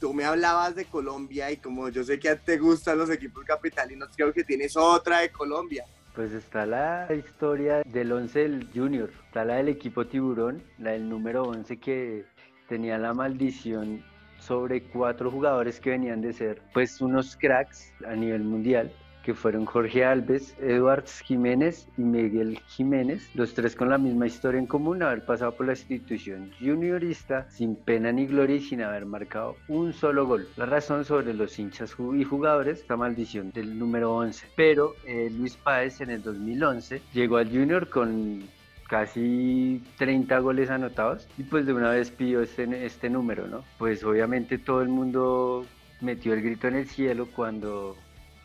tú 0.00 0.14
me 0.14 0.24
hablabas 0.24 0.74
de 0.74 0.84
Colombia 0.84 1.50
y 1.50 1.56
como 1.56 1.88
yo 1.88 2.04
sé 2.04 2.18
que 2.18 2.34
te 2.36 2.58
gustan 2.58 2.98
los 2.98 3.10
equipos 3.10 3.44
capitalinos, 3.44 4.10
creo 4.14 4.32
que 4.32 4.44
tienes 4.44 4.76
otra 4.76 5.20
de 5.20 5.30
Colombia. 5.30 5.84
Pues 6.14 6.32
está 6.32 6.66
la 6.66 7.06
historia 7.14 7.82
del 7.84 8.10
11 8.10 8.38
del 8.40 8.68
Junior, 8.74 9.10
está 9.26 9.44
la 9.44 9.56
del 9.56 9.68
equipo 9.68 10.06
Tiburón, 10.06 10.62
la 10.78 10.92
del 10.92 11.08
número 11.08 11.44
11 11.44 11.78
que 11.78 12.24
tenía 12.68 12.98
la 12.98 13.14
maldición 13.14 14.04
sobre 14.38 14.82
cuatro 14.82 15.30
jugadores 15.30 15.80
que 15.80 15.90
venían 15.90 16.20
de 16.20 16.32
ser 16.32 16.62
pues 16.72 17.00
unos 17.00 17.36
cracks 17.36 17.92
a 18.06 18.14
nivel 18.14 18.42
mundial, 18.42 18.92
que 19.28 19.34
fueron 19.34 19.66
Jorge 19.66 20.06
Alves, 20.06 20.56
Edwards 20.58 21.20
Jiménez 21.20 21.86
y 21.98 22.00
Miguel 22.00 22.60
Jiménez, 22.66 23.28
los 23.34 23.52
tres 23.52 23.76
con 23.76 23.90
la 23.90 23.98
misma 23.98 24.26
historia 24.26 24.58
en 24.58 24.66
común, 24.66 25.02
haber 25.02 25.26
pasado 25.26 25.52
por 25.54 25.66
la 25.66 25.72
institución 25.72 26.50
juniorista 26.58 27.46
sin 27.50 27.76
pena 27.76 28.10
ni 28.10 28.24
gloria 28.24 28.56
y 28.56 28.62
sin 28.62 28.80
haber 28.80 29.04
marcado 29.04 29.56
un 29.68 29.92
solo 29.92 30.26
gol. 30.26 30.48
La 30.56 30.64
razón 30.64 31.04
sobre 31.04 31.34
los 31.34 31.58
hinchas 31.58 31.94
y 32.16 32.24
jugadores, 32.24 32.78
esta 32.78 32.96
maldición 32.96 33.52
del 33.52 33.78
número 33.78 34.14
11. 34.16 34.46
Pero 34.56 34.94
eh, 35.04 35.30
Luis 35.30 35.58
Páez 35.58 36.00
en 36.00 36.08
el 36.08 36.22
2011 36.22 37.02
llegó 37.12 37.36
al 37.36 37.50
Junior 37.50 37.90
con 37.90 38.44
casi 38.88 39.82
30 39.98 40.38
goles 40.38 40.70
anotados 40.70 41.28
y 41.36 41.42
pues 41.42 41.66
de 41.66 41.74
una 41.74 41.90
vez 41.90 42.10
pidió 42.10 42.40
este, 42.40 42.86
este 42.86 43.10
número, 43.10 43.46
¿no? 43.46 43.62
Pues 43.76 44.02
obviamente 44.04 44.56
todo 44.56 44.80
el 44.80 44.88
mundo 44.88 45.66
metió 46.00 46.32
el 46.32 46.40
grito 46.40 46.68
en 46.68 46.76
el 46.76 46.88
cielo 46.88 47.28
cuando 47.34 47.94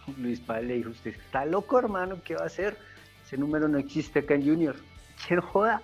Luis 0.17 0.39
Páez 0.39 0.65
le 0.65 0.75
dijo, 0.75 0.89
usted 0.89 1.15
está 1.15 1.45
loco 1.45 1.79
hermano, 1.79 2.17
¿qué 2.23 2.35
va 2.35 2.43
a 2.43 2.47
hacer? 2.47 2.77
Ese 3.25 3.37
número 3.37 3.67
no 3.67 3.77
existe 3.77 4.19
acá 4.19 4.35
en 4.35 4.45
Junior. 4.45 4.75
¿Quién 5.27 5.41
joda? 5.41 5.81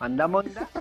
Manda 0.00 0.28
monda. 0.28 0.68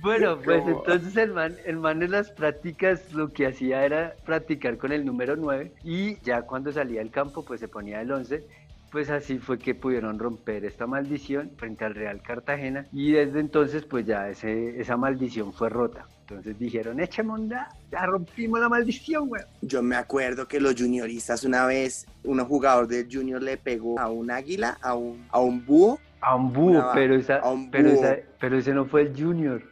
Bueno, 0.00 0.38
pues 0.42 0.62
¿Cómo? 0.62 0.78
entonces 0.78 1.16
el 1.16 1.32
man, 1.32 1.54
el 1.66 1.76
man 1.76 2.02
en 2.02 2.12
las 2.12 2.30
prácticas 2.30 3.12
lo 3.12 3.30
que 3.32 3.46
hacía 3.46 3.84
era 3.84 4.14
practicar 4.24 4.78
con 4.78 4.90
el 4.90 5.04
número 5.04 5.36
9 5.36 5.72
y 5.84 6.18
ya 6.20 6.42
cuando 6.42 6.72
salía 6.72 7.00
del 7.00 7.10
campo 7.10 7.44
pues 7.44 7.60
se 7.60 7.68
ponía 7.68 8.00
el 8.00 8.10
11. 8.10 8.42
Pues 8.90 9.10
así 9.10 9.38
fue 9.38 9.58
que 9.58 9.74
pudieron 9.74 10.18
romper 10.18 10.64
esta 10.64 10.86
maldición 10.86 11.50
frente 11.56 11.84
al 11.84 11.94
Real 11.94 12.22
Cartagena 12.22 12.86
y 12.92 13.12
desde 13.12 13.40
entonces 13.40 13.84
pues 13.84 14.06
ya 14.06 14.30
ese, 14.30 14.80
esa 14.80 14.96
maldición 14.96 15.52
fue 15.52 15.68
rota. 15.68 16.06
Entonces 16.28 16.58
dijeron, 16.58 16.98
eche 16.98 17.22
monda, 17.22 17.68
ya 17.92 18.04
rompimos 18.04 18.58
la 18.58 18.68
maldición, 18.68 19.28
güey. 19.28 19.42
Yo 19.62 19.80
me 19.80 19.94
acuerdo 19.94 20.48
que 20.48 20.58
los 20.60 20.74
junioristas 20.74 21.44
una 21.44 21.66
vez, 21.66 22.04
un 22.24 22.40
jugador 22.44 22.88
del 22.88 23.06
junior 23.10 23.40
le 23.40 23.56
pegó 23.56 23.98
a 24.00 24.08
un 24.10 24.32
águila, 24.32 24.76
a 24.82 24.94
un, 24.94 25.24
a 25.30 25.38
un 25.38 25.64
búho. 25.64 26.00
A 26.20 26.34
un 26.34 26.52
búho, 26.52 26.70
Una- 26.80 26.92
pero, 26.92 27.14
esa, 27.14 27.40
un 27.48 27.70
pero, 27.70 27.90
búho. 27.90 28.02
esa- 28.04 28.16
pero 28.40 28.58
ese 28.58 28.72
no 28.74 28.86
fue 28.86 29.02
el 29.02 29.14
Junior. 29.16 29.62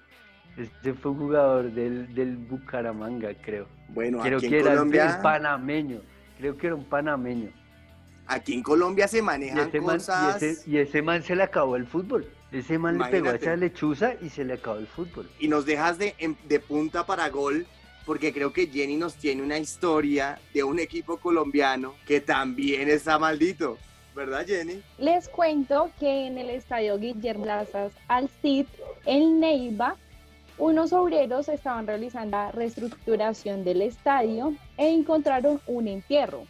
Ese 0.57 0.95
fue 0.95 1.11
un 1.11 1.19
jugador 1.19 1.73
del, 1.73 2.15
del 2.15 2.37
Bucaramanga, 2.37 3.31
creo. 3.43 3.67
Bueno, 3.89 4.21
Creo 4.21 4.39
aquí 4.39 4.49
que 4.49 4.59
en 4.61 4.67
era 4.67 4.75
Colombia, 4.77 5.17
el 5.17 5.23
panameño. 5.23 6.01
Creo 6.39 6.57
que 6.57 6.67
era 6.69 6.77
un 6.77 6.85
panameño. 6.85 7.51
aquí 8.29 8.55
en 8.55 8.63
Colombia 8.63 9.09
se 9.09 9.19
Y 9.19 9.23
manejan 9.23 9.69
man, 9.83 9.97
cosas. 9.97 10.41
y, 10.41 10.47
ese, 10.47 10.71
y 10.71 10.77
ese 10.79 11.03
man 11.03 11.21
se 11.25 11.35
le 11.35 11.43
acabó 11.43 11.75
el 11.75 11.87
fútbol. 11.87 12.29
Ese 12.55 12.79
man 12.79 12.99
le 12.99 13.05
pegó 13.07 13.27
a 13.27 13.31
Imagínate. 13.31 13.45
esa 13.47 13.57
lechuza 13.57 14.15
y 14.23 14.29
se 14.31 14.45
le 14.45 14.55
acabó 14.55 14.79
el 14.79 14.87
fútbol. 14.87 15.29
y 15.41 15.49
nos 15.49 15.67
dejas 15.67 15.99
de, 15.99 16.15
em- 16.19 16.37
de 16.49 16.61
punta 16.61 17.05
para 17.05 17.29
gol, 17.29 17.67
porque 18.07 18.33
creo 18.33 18.53
que 18.53 18.67
Jenny 18.69 18.97
nos 18.97 19.15
tiene 19.17 19.43
una 19.43 19.59
historia 19.59 20.39
de 20.53 20.63
un 20.63 20.79
equipo 20.79 21.17
colombiano 21.17 21.95
que 22.07 22.21
también 22.21 22.89
está 22.89 23.19
maldito, 23.19 23.77
¿verdad 24.15 24.47
Jenny? 24.47 24.83
Les 24.99 25.29
cuento 25.29 25.91
que 25.99 26.27
en 26.27 26.39
el 26.39 26.51
estadio 26.51 26.99
Guillermo 26.99 27.45
Plazas 27.45 27.93
al 28.09 28.29
Cid, 28.41 28.67
en 29.07 29.41
Neiva, 29.41 29.97
unos 30.57 30.93
obreros 30.93 31.49
estaban 31.49 31.87
realizando 31.89 32.37
la 32.37 32.53
reestructuración 32.53 33.65
del 33.65 33.83
estadio 33.83 34.55
e 34.77 34.89
encontraron 34.93 35.61
un 35.67 35.89
entierro, 35.89 36.45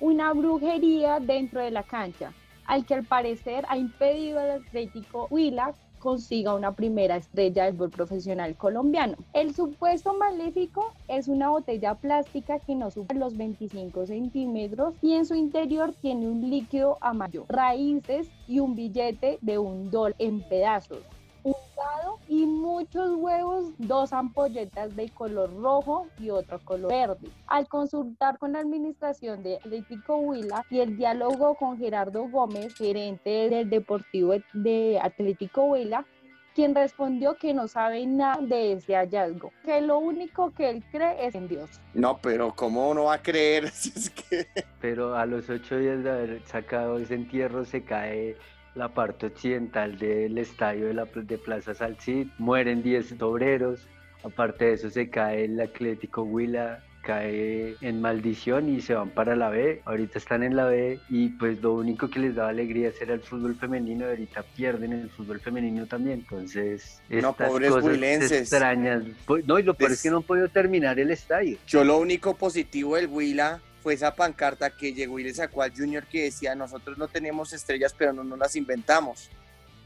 una 0.00 0.32
brujería 0.32 1.20
dentro 1.20 1.60
de 1.60 1.70
la 1.70 1.82
cancha, 1.82 2.32
al 2.66 2.86
que 2.86 2.94
al 2.94 3.04
parecer 3.04 3.64
ha 3.68 3.76
impedido 3.76 4.40
al 4.40 4.50
Atlético 4.50 5.26
Huila 5.30 5.74
consiga 6.02 6.54
una 6.54 6.72
primera 6.72 7.16
estrella 7.16 7.64
del 7.64 7.74
fútbol 7.74 7.90
profesional 7.90 8.56
colombiano. 8.56 9.14
El 9.32 9.54
supuesto 9.54 10.12
maléfico 10.14 10.92
es 11.06 11.28
una 11.28 11.50
botella 11.50 11.94
plástica 11.94 12.58
que 12.58 12.74
no 12.74 12.90
supera 12.90 13.20
los 13.20 13.36
25 13.36 14.06
centímetros 14.06 14.94
y 15.00 15.12
en 15.14 15.24
su 15.24 15.36
interior 15.36 15.94
tiene 16.02 16.26
un 16.26 16.50
líquido 16.50 16.98
amarillo, 17.00 17.46
raíces 17.48 18.28
y 18.48 18.58
un 18.58 18.74
billete 18.74 19.38
de 19.40 19.58
un 19.58 19.90
dólar 19.90 20.16
en 20.18 20.42
pedazos. 20.42 20.98
Un 21.44 21.54
dado 21.76 22.18
y 22.28 22.46
muchos 22.46 23.16
huevos, 23.16 23.72
dos 23.78 24.12
ampolletas 24.12 24.94
de 24.96 25.08
color 25.10 25.54
rojo 25.60 26.06
y 26.18 26.30
otro 26.30 26.60
color 26.64 26.90
verde. 26.90 27.28
Al 27.46 27.68
consultar 27.68 28.38
con 28.38 28.52
la 28.52 28.60
administración 28.60 29.42
de 29.42 29.56
Atlético 29.56 30.16
Huila 30.16 30.64
y 30.70 30.80
el 30.80 30.96
diálogo 30.96 31.54
con 31.54 31.78
Gerardo 31.78 32.28
Gómez, 32.28 32.74
gerente 32.74 33.48
del 33.50 33.68
Deportivo 33.68 34.34
de 34.52 35.00
Atlético 35.02 35.64
Huila, 35.64 36.06
quien 36.54 36.74
respondió 36.74 37.36
que 37.36 37.54
no 37.54 37.68
sabe 37.68 38.06
nada 38.06 38.38
de 38.40 38.72
ese 38.72 38.94
hallazgo, 38.94 39.52
que 39.64 39.80
lo 39.80 39.98
único 39.98 40.52
que 40.52 40.70
él 40.70 40.84
cree 40.90 41.26
es 41.26 41.34
en 41.34 41.48
Dios. 41.48 41.80
No, 41.94 42.18
pero 42.18 42.54
¿cómo 42.54 42.92
no 42.94 43.04
va 43.04 43.14
a 43.14 43.22
creer? 43.22 43.70
Si 43.72 43.90
es 43.96 44.10
que... 44.10 44.46
Pero 44.80 45.16
a 45.16 45.26
los 45.26 45.48
ocho 45.48 45.78
días 45.78 46.02
de 46.04 46.10
haber 46.10 46.42
sacado 46.46 46.98
ese 46.98 47.14
entierro 47.14 47.64
se 47.64 47.84
cae 47.84 48.36
la 48.74 48.88
parte 48.88 49.26
occidental 49.26 49.98
del 49.98 50.38
estadio 50.38 50.86
de, 50.86 50.94
la, 50.94 51.04
de 51.04 51.38
Plaza 51.38 51.74
Salcid, 51.74 52.28
mueren 52.38 52.82
10 52.82 53.20
obreros, 53.20 53.86
aparte 54.24 54.66
de 54.66 54.72
eso 54.74 54.90
se 54.90 55.10
cae 55.10 55.44
el 55.44 55.60
Atlético 55.60 56.22
Huila, 56.22 56.82
cae 57.02 57.76
en 57.80 58.00
maldición 58.00 58.68
y 58.68 58.80
se 58.80 58.94
van 58.94 59.10
para 59.10 59.34
la 59.36 59.50
B, 59.50 59.82
ahorita 59.84 60.18
están 60.18 60.42
en 60.42 60.56
la 60.56 60.66
B 60.66 61.00
y 61.10 61.30
pues 61.30 61.60
lo 61.60 61.74
único 61.74 62.08
que 62.08 62.20
les 62.20 62.34
daba 62.34 62.50
alegría 62.50 62.92
era 63.00 63.14
el 63.14 63.20
fútbol 63.20 63.56
femenino 63.56 64.06
y 64.06 64.10
ahorita 64.10 64.44
pierden 64.56 64.92
el 64.92 65.10
fútbol 65.10 65.40
femenino 65.40 65.86
también, 65.86 66.20
entonces 66.20 67.02
No, 67.10 67.30
estas 67.30 67.48
pobres 67.50 67.70
cosas 67.72 68.32
extrañas, 68.32 69.02
Pues, 69.26 69.44
no 69.46 69.58
y 69.58 69.64
lo 69.64 69.74
peor 69.74 69.92
es 69.92 70.02
que 70.02 70.10
no 70.10 70.18
han 70.18 70.22
podido 70.22 70.48
terminar 70.48 70.98
el 70.98 71.10
estadio. 71.10 71.58
Yo 71.66 71.84
lo 71.84 71.98
único 71.98 72.36
positivo 72.36 72.96
del 72.96 73.08
Huila 73.08 73.60
fue 73.82 73.94
esa 73.94 74.14
pancarta 74.14 74.70
que 74.70 74.92
llegó 74.94 75.18
y 75.18 75.24
le 75.24 75.34
sacó 75.34 75.62
al 75.62 75.74
Junior 75.74 76.06
que 76.06 76.24
decía, 76.24 76.54
nosotros 76.54 76.98
no 76.98 77.08
tenemos 77.08 77.52
estrellas, 77.52 77.94
pero 77.96 78.12
no 78.12 78.22
nos 78.24 78.38
las 78.38 78.54
inventamos. 78.56 79.28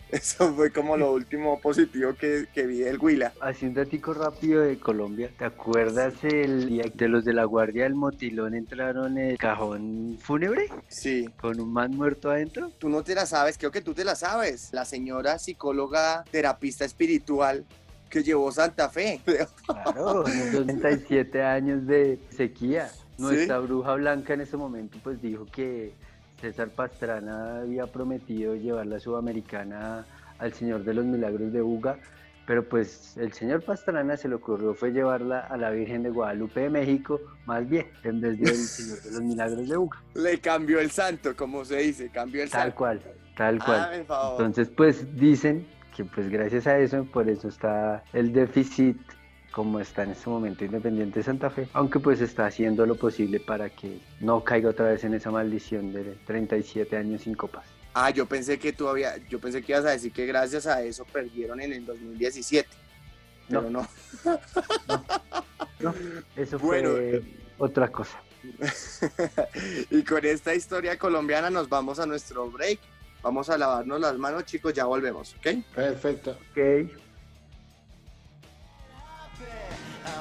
Eso 0.11 0.55
fue 0.55 0.71
como 0.71 0.97
lo 0.97 1.13
último 1.15 1.61
positivo 1.61 2.15
que, 2.15 2.47
que 2.55 2.67
vi 2.67 2.79
del 2.79 2.99
Huila. 2.99 3.33
Así 3.41 3.67
un 3.67 3.75
datico 3.75 4.15
rápido 4.15 4.63
de 4.63 4.79
Colombia. 4.79 5.31
¿Te 5.37 5.45
acuerdas 5.47 6.15
el 6.23 6.69
día 6.69 6.85
de 6.95 7.09
los 7.09 7.25
de 7.25 7.33
la 7.33 7.45
Guardia 7.45 7.85
del 7.85 7.95
Motilón 7.95 8.55
entraron 8.55 9.19
en 9.19 9.31
el 9.31 9.39
cajón 9.39 10.17
fúnebre 10.21 10.69
Sí, 10.89 11.27
con 11.41 11.59
un 11.61 11.73
man 11.73 11.91
muerto 11.91 12.31
adentro? 12.31 12.71
tú 12.79 12.89
no 12.89 13.03
te 13.03 13.15
la 13.15 13.27
sabes, 13.27 13.59
creo 13.59 13.73
que 13.73 13.81
tú 13.81 13.95
te 13.95 14.05
la 14.05 14.15
sabes. 14.15 14.69
La 14.73 14.85
señora 14.85 15.39
psicóloga 15.39 16.25
terapista 16.31 16.85
espiritual 16.85 17.65
que 18.09 18.23
llevó 18.23 18.53
Santa 18.53 18.89
Fe. 18.89 19.21
Claro, 19.67 20.23
37 20.23 21.43
años 21.43 21.85
de 21.87 22.21
sequía. 22.31 22.89
Nuestra 23.19 23.59
bruja 23.61 23.95
blanca 23.95 24.35
en 24.35 24.43
ese 24.43 24.57
momento 24.57 24.99
pues 25.03 25.21
dijo 25.23 25.47
que 25.47 25.93
César 26.41 26.69
Pastrana 26.69 27.61
había 27.61 27.87
prometido 27.87 28.55
llevar 28.55 28.87
la 28.87 29.01
sudamericana 29.01 30.05
al 30.39 30.53
Señor 30.53 30.85
de 30.85 30.95
los 30.95 31.05
Milagros 31.05 31.53
de 31.53 31.63
Uga, 31.63 31.99
pero 32.47 32.69
pues 32.69 33.17
el 33.17 33.33
señor 33.33 33.63
Pastrana 33.65 34.17
se 34.17 34.29
le 34.29 34.35
ocurrió 34.37 34.75
fue 34.75 34.93
llevarla 34.93 35.41
a 35.41 35.57
la 35.57 35.71
Virgen 35.71 36.03
de 36.03 36.11
Guadalupe 36.11 36.61
de 36.61 36.71
México, 36.71 37.21
más 37.47 37.69
bien, 37.69 37.87
en 38.05 38.21
vez 38.21 38.39
del 38.39 38.55
Señor 38.55 39.03
de 39.03 39.11
los 39.13 39.21
Milagros 39.23 39.69
de 39.69 39.77
Uga. 39.77 40.03
Le 40.15 40.39
cambió 40.39 40.79
el 40.79 40.91
santo, 40.91 41.35
como 41.35 41.65
se 41.65 41.79
dice, 41.79 42.11
cambió 42.11 42.43
el 42.43 42.51
Tal 42.51 42.61
santo. 42.63 42.77
cual, 42.77 43.01
tal 43.37 43.65
cual. 43.65 44.05
Ah. 44.09 44.31
Entonces, 44.33 44.69
pues 44.69 45.07
dicen 45.17 45.67
que 45.97 46.05
pues 46.05 46.29
gracias 46.29 46.67
a 46.67 46.79
eso, 46.79 47.05
por 47.07 47.29
eso 47.29 47.49
está 47.49 48.05
el 48.13 48.33
déficit 48.33 48.99
como 49.57 49.81
está 49.81 50.03
en 50.03 50.11
este 50.11 50.29
momento 50.29 50.67
Independiente 50.67 51.23
Santa 51.23 51.49
Fe, 51.49 51.67
aunque 51.73 51.99
pues 51.99 52.21
está 52.21 52.45
haciendo 52.45 52.85
lo 52.85 52.95
posible 52.95 53.41
para 53.41 53.71
que 53.71 54.01
no 54.21 54.45
caiga 54.45 54.69
otra 54.69 54.91
vez 54.91 55.03
en 55.05 55.15
esa 55.15 55.31
maldición 55.31 55.95
de 55.95 56.15
37 56.27 56.95
años 56.95 57.23
sin 57.23 57.35
copas. 57.35 57.65
Ah, 57.95 58.11
yo 58.11 58.27
pensé 58.27 58.59
que 58.59 58.75
tú 58.75 58.87
había, 58.87 59.17
yo 59.31 59.41
pensé 59.41 59.63
que 59.63 59.73
ibas 59.73 59.87
a 59.87 59.93
decir 59.93 60.13
que 60.13 60.27
gracias 60.27 60.67
a 60.67 60.83
eso 60.83 61.07
perdieron 61.07 61.59
en 61.63 61.73
el 61.73 61.87
2017. 61.87 62.69
Pero 63.49 63.63
No. 63.63 63.71
no. 63.71 63.89
No, 65.81 65.95
eso 66.37 66.59
Bueno, 66.59 66.91
fue 66.91 67.23
otra 67.57 67.89
cosa. 67.89 68.21
y 69.91 70.03
con 70.05 70.23
esta 70.27 70.55
historia 70.55 70.99
colombiana 70.99 71.49
nos 71.49 71.67
vamos 71.67 71.99
a 71.99 72.05
nuestro 72.05 72.51
break. 72.51 72.79
Vamos 73.23 73.49
a 73.49 73.57
lavarnos 73.57 74.03
las 74.03 74.19
manos, 74.19 74.45
chicos, 74.45 74.75
ya 74.75 74.85
volvemos, 74.85 75.35
¿ok? 75.35 75.65
Perfecto. 75.75 76.33
Ok. 76.51 77.06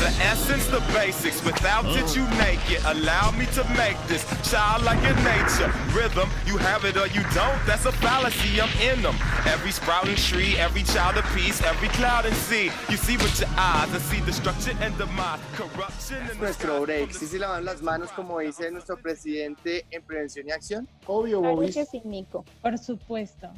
The 0.00 0.08
essence, 0.24 0.66
the 0.68 0.80
basics. 0.94 1.44
Without 1.44 1.84
it, 1.84 2.16
you 2.16 2.24
naked. 2.40 2.80
Allow 2.86 3.32
me 3.32 3.44
to 3.52 3.62
make 3.76 3.98
this 4.08 4.24
childlike 4.50 5.02
in 5.04 5.14
nature. 5.22 5.70
Rhythm, 5.92 6.28
you 6.46 6.56
have 6.56 6.86
it 6.86 6.96
or 6.96 7.06
you 7.08 7.22
don't. 7.34 7.60
That's 7.66 7.84
a 7.84 7.92
fallacy. 7.92 8.60
I'm 8.62 8.70
in 8.80 9.02
them. 9.02 9.14
Every 9.44 9.70
sprouting 9.70 10.16
tree, 10.16 10.56
every 10.56 10.84
child 10.84 11.18
of 11.18 11.24
peace, 11.34 11.60
every 11.62 11.88
cloud 11.88 12.24
and 12.24 12.34
sea. 12.34 12.70
You 12.88 12.96
see 12.96 13.18
with 13.18 13.38
your 13.40 13.50
eyes 13.58 13.92
and 13.92 14.00
see 14.02 14.20
destruction 14.24 14.74
and 14.80 14.96
demise, 14.96 15.38
corruption 15.54 16.16
and 16.30 16.40
Nuestro 16.40 16.80
break. 16.86 17.10
¿Sí 17.12 17.26
se 17.26 17.38
lavan 17.38 17.64
las 17.66 17.82
manos 17.82 18.10
como 18.12 18.38
dice 18.38 18.70
nuestro 18.70 18.96
presidente 18.96 19.84
en 19.90 20.00
Prevención 20.02 20.48
y 20.48 20.52
Acción? 20.52 20.88
Obvio, 21.06 21.40
Claro 21.40 21.56
Bobis. 21.56 21.74
que 21.74 21.84
sí, 21.84 22.00
Nico. 22.06 22.42
Por 22.62 22.78
supuesto. 22.78 23.50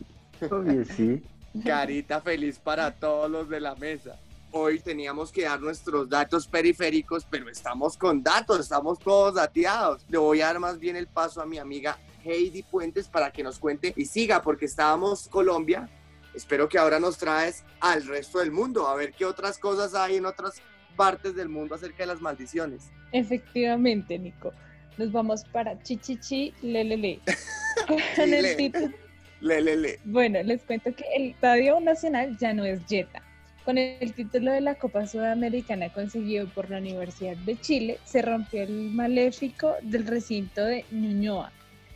Obvio, 0.50 0.84
sí. 0.84 1.22
Carita 1.64 2.20
feliz 2.20 2.58
para 2.58 2.90
todos 2.90 3.30
los 3.30 3.48
de 3.48 3.60
la 3.60 3.76
mesa. 3.76 4.16
Hoy 4.54 4.80
teníamos 4.80 5.32
que 5.32 5.44
dar 5.44 5.62
nuestros 5.62 6.10
datos 6.10 6.46
periféricos, 6.46 7.24
pero 7.24 7.48
estamos 7.48 7.96
con 7.96 8.22
datos, 8.22 8.60
estamos 8.60 8.98
todos 8.98 9.36
dateados. 9.36 10.04
Le 10.10 10.18
voy 10.18 10.42
a 10.42 10.48
dar 10.48 10.58
más 10.60 10.78
bien 10.78 10.94
el 10.94 11.06
paso 11.06 11.40
a 11.40 11.46
mi 11.46 11.56
amiga 11.56 11.98
Heidi 12.22 12.62
Puentes 12.62 13.08
para 13.08 13.32
que 13.32 13.42
nos 13.42 13.58
cuente 13.58 13.94
y 13.96 14.04
siga, 14.04 14.42
porque 14.42 14.66
estábamos 14.66 15.26
Colombia. 15.28 15.88
Espero 16.34 16.68
que 16.68 16.76
ahora 16.76 17.00
nos 17.00 17.16
traes 17.16 17.64
al 17.80 18.06
resto 18.06 18.40
del 18.40 18.52
mundo, 18.52 18.88
a 18.88 18.94
ver 18.94 19.14
qué 19.14 19.24
otras 19.24 19.56
cosas 19.56 19.94
hay 19.94 20.16
en 20.16 20.26
otras 20.26 20.60
partes 20.96 21.34
del 21.34 21.48
mundo 21.48 21.74
acerca 21.74 22.02
de 22.02 22.08
las 22.08 22.20
maldiciones. 22.20 22.90
Efectivamente, 23.12 24.18
Nico. 24.18 24.52
Nos 24.98 25.10
vamos 25.12 25.44
para 25.44 25.82
Chichichi 25.82 26.52
Lelele. 26.60 27.20
Con 27.88 27.96
Chile. 28.14 28.50
el 28.50 28.56
título 28.58 28.92
Le, 29.40 29.62
le, 29.62 29.76
le. 29.76 30.00
Bueno, 30.04 30.42
les 30.42 30.62
cuento 30.62 30.94
que 30.94 31.04
el 31.16 31.30
Estadio 31.30 31.80
Nacional 31.80 32.36
ya 32.36 32.52
no 32.52 32.66
es 32.66 32.84
Jetta. 32.86 33.21
Con 33.64 33.78
el 33.78 34.12
título 34.12 34.50
de 34.50 34.60
la 34.60 34.74
Copa 34.74 35.06
Sudamericana 35.06 35.88
conseguido 35.88 36.48
por 36.48 36.68
la 36.68 36.78
Universidad 36.78 37.36
de 37.36 37.60
Chile, 37.60 37.98
se 38.04 38.20
rompió 38.20 38.64
el 38.64 38.90
maléfico 38.90 39.76
del 39.82 40.04
recinto 40.04 40.64
de 40.64 40.84
Ñuñoa. 40.90 41.52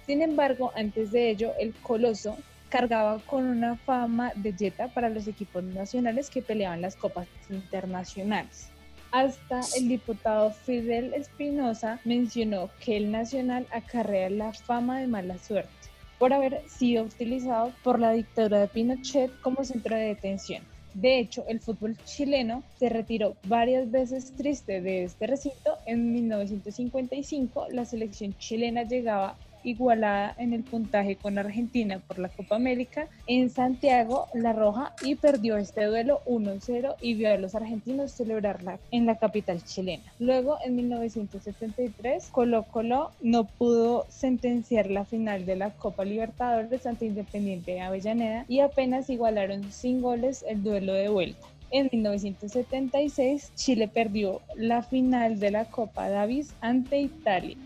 Sin 0.07 0.23
embargo, 0.23 0.71
antes 0.77 1.11
de 1.11 1.29
ello, 1.29 1.55
el 1.59 1.75
Coloso 1.75 2.37
cargaba 2.69 3.19
con 3.19 3.45
una 3.45 3.77
fama 3.77 4.31
de 4.37 4.53
Jetta 4.53 4.87
para 4.87 5.09
los 5.09 5.27
equipos 5.27 5.65
nacionales 5.65 6.31
que 6.31 6.41
peleaban 6.41 6.83
las 6.83 6.95
copas 6.95 7.27
internacionales. 7.51 8.69
Hasta 9.11 9.61
el 9.77 9.89
diputado 9.89 10.53
Fidel 10.53 11.15
Espinosa 11.15 11.99
mencionó 12.05 12.71
que 12.79 12.97
el 12.97 13.11
Nacional 13.11 13.67
acarrea 13.73 14.31
la 14.31 14.53
fama 14.53 15.01
de 15.01 15.09
mala 15.09 15.37
suerte 15.39 15.71
por 16.21 16.33
haber 16.33 16.63
sido 16.69 17.05
utilizado 17.05 17.73
por 17.83 17.99
la 17.99 18.13
dictadura 18.13 18.61
de 18.61 18.69
Pinochet 18.69 19.33
como 19.41 19.65
centro 19.65 19.97
de 19.97 20.15
detención. 20.15 20.63
De 20.97 21.19
hecho, 21.19 21.45
el 21.47 21.61
fútbol 21.61 21.95
chileno 22.07 22.63
se 22.79 22.89
retiró 22.89 23.37
varias 23.45 23.91
veces 23.91 24.33
triste 24.35 24.81
de 24.81 25.05
este 25.05 25.27
recinto. 25.27 25.77
En 25.85 26.11
1955, 26.11 27.67
la 27.69 27.85
selección 27.85 28.35
chilena 28.39 28.83
llegaba 28.83 29.37
igualada 29.67 30.35
en 30.39 30.53
el 30.53 30.63
puntaje 30.63 31.17
con 31.17 31.39
Argentina 31.39 32.01
por 32.07 32.19
la 32.19 32.29
Copa 32.29 32.57
América 32.57 33.09
en 33.27 33.51
Santiago, 33.51 34.29
La 34.33 34.53
Roja, 34.53 34.95
y 35.03 35.17
perdió 35.17 35.57
este 35.57 35.85
duelo 35.85 36.21
1-0 36.27 36.95
y 37.01 37.15
vio 37.15 37.33
a 37.33 37.37
los 37.37 37.55
argentinos 37.55 38.13
celebrarla 38.13 38.79
en 38.93 39.07
la 39.07 39.19
capital 39.19 39.63
chilena. 39.65 40.05
Luego, 40.19 40.59
en 40.65 40.77
1973, 40.77 42.29
Colo 42.31 42.63
Colo 42.63 43.11
no 43.21 43.45
pudo 43.45 44.07
sentenciar 44.09 44.91
la 44.91 45.05
final 45.05 45.45
de 45.47 45.57
la 45.57 45.71
Copa 45.71 46.05
Libertadores 46.05 46.87
ante 46.87 47.07
Independiente 47.07 47.73
de 47.73 47.81
Avellaneda 47.81 48.45
y 48.49 48.61
apenas 48.61 49.11
igualaron 49.11 49.73
sin 49.73 50.01
goles 50.01 50.45
el 50.49 50.63
duelo 50.63 50.93
de 50.93 51.09
vuelta. 51.09 51.47
En 51.73 51.89
1976, 51.91 53.53
Chile 53.57 53.89
perdió 53.89 54.41
la 54.55 54.83
final 54.83 55.41
de 55.41 55.51
la 55.51 55.65
Copa 55.65 56.09
Davis 56.09 56.55
ante 56.61 57.01
Italia 57.01 57.57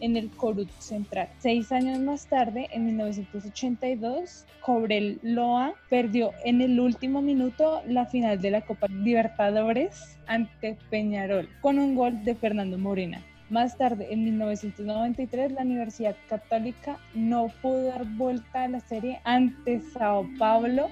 en 0.00 0.16
el 0.16 0.30
Corut 0.30 0.70
Central. 0.78 1.28
Seis 1.38 1.72
años 1.72 1.98
más 1.98 2.26
tarde, 2.26 2.68
en 2.72 2.86
1982, 2.86 4.46
Cobreloa 4.60 5.74
perdió 5.88 6.32
en 6.44 6.60
el 6.60 6.78
último 6.80 7.22
minuto 7.22 7.82
la 7.86 8.06
final 8.06 8.40
de 8.40 8.50
la 8.50 8.60
Copa 8.62 8.86
Libertadores 8.88 10.18
ante 10.26 10.76
Peñarol 10.90 11.48
con 11.60 11.78
un 11.78 11.94
gol 11.94 12.24
de 12.24 12.34
Fernando 12.34 12.78
Morena. 12.78 13.22
Más 13.50 13.76
tarde, 13.76 14.06
en 14.12 14.24
1993, 14.24 15.52
la 15.52 15.62
Universidad 15.62 16.14
Católica 16.28 16.98
no 17.14 17.48
pudo 17.60 17.82
dar 17.84 18.04
vuelta 18.04 18.62
a 18.62 18.68
la 18.68 18.78
serie 18.78 19.20
ante 19.24 19.80
Sao 19.92 20.24
Paulo 20.38 20.88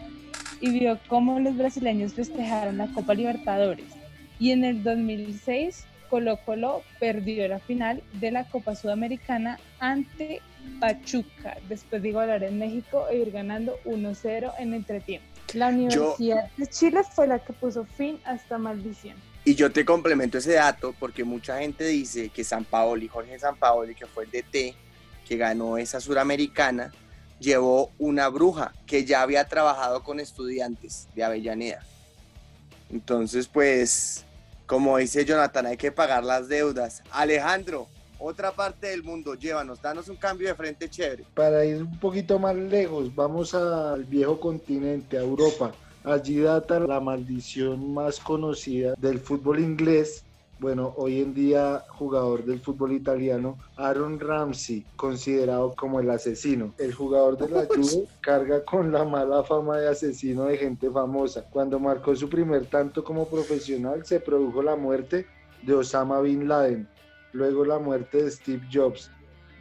y 0.60 0.70
vio 0.70 0.98
cómo 1.06 1.38
los 1.38 1.56
brasileños 1.56 2.14
festejaron 2.14 2.78
la 2.78 2.88
Copa 2.88 3.14
Libertadores. 3.14 3.86
Y 4.40 4.50
en 4.50 4.64
el 4.64 4.82
2006, 4.82 5.86
Colo 6.08 6.38
Colo 6.44 6.82
perdió 6.98 7.46
la 7.48 7.58
final 7.58 8.02
de 8.14 8.30
la 8.30 8.48
Copa 8.48 8.74
Sudamericana 8.74 9.58
ante 9.78 10.42
Pachuca, 10.80 11.56
después 11.68 12.02
de 12.02 12.10
igualar 12.10 12.42
en 12.42 12.58
México 12.58 13.06
e 13.10 13.18
ir 13.18 13.30
ganando 13.30 13.78
1-0 13.84 14.52
en 14.58 14.74
entretiempo. 14.74 15.26
La 15.54 15.68
Universidad 15.68 16.50
de 16.56 16.66
Chile 16.66 17.00
fue 17.14 17.26
la 17.26 17.38
que 17.38 17.52
puso 17.52 17.84
fin 17.84 18.20
a 18.24 18.34
esta 18.34 18.58
maldición. 18.58 19.16
Y 19.44 19.54
yo 19.54 19.72
te 19.72 19.84
complemento 19.84 20.38
ese 20.38 20.54
dato 20.54 20.94
porque 20.98 21.24
mucha 21.24 21.58
gente 21.58 21.84
dice 21.86 22.28
que 22.28 22.44
San 22.44 22.64
Paoli, 22.64 23.08
Jorge 23.08 23.38
San 23.38 23.56
Paoli, 23.56 23.94
que 23.94 24.06
fue 24.06 24.24
el 24.24 24.30
DT 24.30 24.74
que 25.26 25.36
ganó 25.36 25.78
esa 25.78 26.00
suramericana, 26.00 26.92
llevó 27.38 27.92
una 27.98 28.28
bruja 28.28 28.72
que 28.86 29.04
ya 29.04 29.22
había 29.22 29.46
trabajado 29.46 30.02
con 30.02 30.20
estudiantes 30.20 31.08
de 31.14 31.24
Avellaneda. 31.24 31.82
Entonces, 32.90 33.48
pues, 33.48 34.24
como 34.68 34.98
dice 34.98 35.24
Jonathan, 35.24 35.66
hay 35.66 35.78
que 35.78 35.90
pagar 35.90 36.22
las 36.22 36.46
deudas. 36.46 37.02
Alejandro, 37.10 37.88
otra 38.18 38.52
parte 38.52 38.88
del 38.88 39.02
mundo, 39.02 39.34
llévanos, 39.34 39.80
danos 39.80 40.08
un 40.08 40.16
cambio 40.16 40.46
de 40.46 40.54
frente 40.54 40.90
chévere. 40.90 41.24
Para 41.34 41.64
ir 41.64 41.82
un 41.82 41.98
poquito 41.98 42.38
más 42.38 42.54
lejos, 42.54 43.12
vamos 43.14 43.54
al 43.54 44.04
viejo 44.04 44.38
continente, 44.38 45.16
a 45.16 45.22
Europa. 45.22 45.72
Allí 46.04 46.40
data 46.40 46.80
la 46.80 47.00
maldición 47.00 47.94
más 47.94 48.20
conocida 48.20 48.94
del 48.98 49.18
fútbol 49.18 49.58
inglés. 49.60 50.22
Bueno, 50.60 50.92
hoy 50.96 51.20
en 51.20 51.34
día 51.34 51.84
jugador 51.88 52.44
del 52.44 52.58
fútbol 52.58 52.90
italiano, 52.92 53.58
Aaron 53.76 54.18
Ramsey, 54.18 54.84
considerado 54.96 55.72
como 55.76 56.00
el 56.00 56.10
asesino. 56.10 56.74
El 56.78 56.92
jugador 56.92 57.38
de 57.38 57.48
la 57.48 57.64
Juve 57.68 58.08
carga 58.20 58.64
con 58.64 58.90
la 58.90 59.04
mala 59.04 59.44
fama 59.44 59.78
de 59.78 59.88
asesino 59.88 60.46
de 60.46 60.56
gente 60.56 60.90
famosa. 60.90 61.44
Cuando 61.48 61.78
marcó 61.78 62.16
su 62.16 62.28
primer 62.28 62.66
tanto 62.66 63.04
como 63.04 63.28
profesional, 63.28 64.04
se 64.04 64.18
produjo 64.18 64.60
la 64.60 64.74
muerte 64.74 65.26
de 65.62 65.74
Osama 65.74 66.20
Bin 66.22 66.48
Laden, 66.48 66.88
luego 67.32 67.64
la 67.64 67.78
muerte 67.78 68.24
de 68.24 68.30
Steve 68.32 68.66
Jobs. 68.72 69.12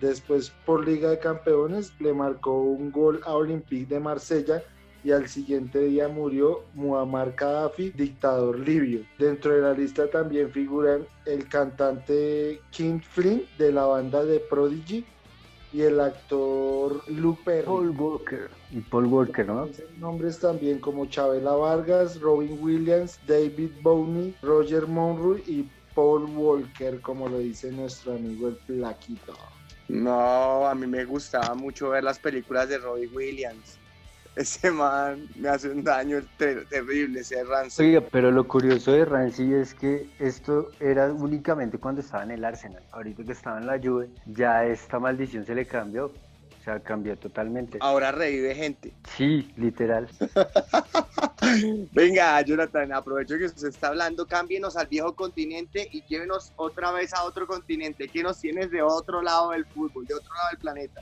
Después, 0.01 0.51
por 0.65 0.83
Liga 0.87 1.11
de 1.11 1.19
Campeones, 1.19 1.93
le 1.99 2.11
marcó 2.11 2.59
un 2.59 2.91
gol 2.91 3.21
a 3.23 3.35
Olympique 3.35 3.87
de 3.87 3.99
Marsella 3.99 4.63
y 5.03 5.11
al 5.11 5.27
siguiente 5.27 5.79
día 5.79 6.07
murió 6.07 6.63
Muammar 6.73 7.33
Gaddafi, 7.35 7.91
dictador 7.91 8.59
libio. 8.59 9.01
Dentro 9.17 9.53
de 9.53 9.61
la 9.61 9.73
lista 9.73 10.09
también 10.09 10.51
figuran 10.51 11.05
el 11.25 11.47
cantante 11.47 12.61
King 12.71 12.99
Flynn 12.99 13.43
de 13.57 13.71
la 13.71 13.85
banda 13.85 14.23
de 14.23 14.39
Prodigy 14.39 15.05
y 15.73 15.81
el 15.81 15.99
actor 15.99 17.01
Luke 17.09 17.41
Perry. 17.43 17.65
Paul 17.65 17.89
Walker. 17.91 18.49
Y 18.71 18.79
Paul 18.79 19.05
Walker, 19.05 19.45
¿no? 19.45 19.69
Nombres 19.99 20.39
también 20.39 20.79
como 20.79 21.05
Chabela 21.05 21.51
Vargas, 21.51 22.19
Robin 22.19 22.57
Williams, 22.61 23.19
David 23.27 23.71
Bowie, 23.81 24.33
Roger 24.41 24.87
Monroe 24.87 25.43
y 25.45 25.69
Paul 25.93 26.25
Walker, 26.35 27.01
como 27.01 27.27
lo 27.27 27.39
dice 27.39 27.71
nuestro 27.71 28.13
amigo 28.13 28.49
el 28.49 28.55
Plaquito. 28.55 29.33
No, 29.87 30.67
a 30.67 30.75
mí 30.75 30.85
me 30.85 31.05
gustaba 31.05 31.55
mucho 31.55 31.89
ver 31.89 32.03
las 32.03 32.19
películas 32.19 32.67
de 32.69 32.77
Robbie 32.77 33.07
Williams. 33.07 33.76
Ese 34.37 34.69
man 34.69 35.27
me 35.35 35.49
hace 35.49 35.69
un 35.69 35.83
daño 35.83 36.19
ter- 36.37 36.67
terrible, 36.69 37.21
ese 37.21 37.43
Ransom. 37.43 37.83
Oiga, 37.85 38.01
pero 38.11 38.29
lo 38.31 38.47
curioso 38.47 38.91
de 38.91 39.03
Rancy 39.03 39.51
es 39.53 39.73
que 39.73 40.07
esto 40.19 40.69
era 40.79 41.11
únicamente 41.11 41.79
cuando 41.79 42.01
estaba 42.01 42.23
en 42.23 42.31
el 42.31 42.45
Arsenal. 42.45 42.83
Ahorita 42.91 43.23
que 43.23 43.31
estaba 43.31 43.57
en 43.57 43.65
la 43.65 43.79
Juve, 43.79 44.09
ya 44.27 44.63
esta 44.63 44.99
maldición 44.99 45.43
se 45.43 45.55
le 45.55 45.65
cambió. 45.65 46.05
O 46.05 46.63
sea, 46.63 46.79
cambió 46.81 47.17
totalmente. 47.17 47.79
Ahora 47.81 48.11
revive 48.11 48.53
gente. 48.53 48.93
Sí, 49.15 49.51
literal. 49.57 50.07
Venga, 51.93 52.41
Jonathan, 52.41 52.91
aprovecho 52.93 53.37
que 53.37 53.45
usted 53.45 53.69
está 53.69 53.87
hablando, 53.87 54.27
cámbienos 54.27 54.75
al 54.75 54.87
viejo 54.87 55.15
continente 55.15 55.87
y 55.91 56.03
llévenos 56.03 56.51
otra 56.57 56.91
vez 56.91 57.13
a 57.13 57.23
otro 57.23 57.47
continente. 57.47 58.07
¿Qué 58.09 58.21
nos 58.21 58.39
tienes 58.39 58.69
de 58.69 58.81
otro 58.81 59.21
lado 59.21 59.51
del 59.51 59.65
fútbol, 59.65 60.05
de 60.05 60.13
otro 60.15 60.33
lado 60.33 60.47
del 60.51 60.59
planeta? 60.59 61.01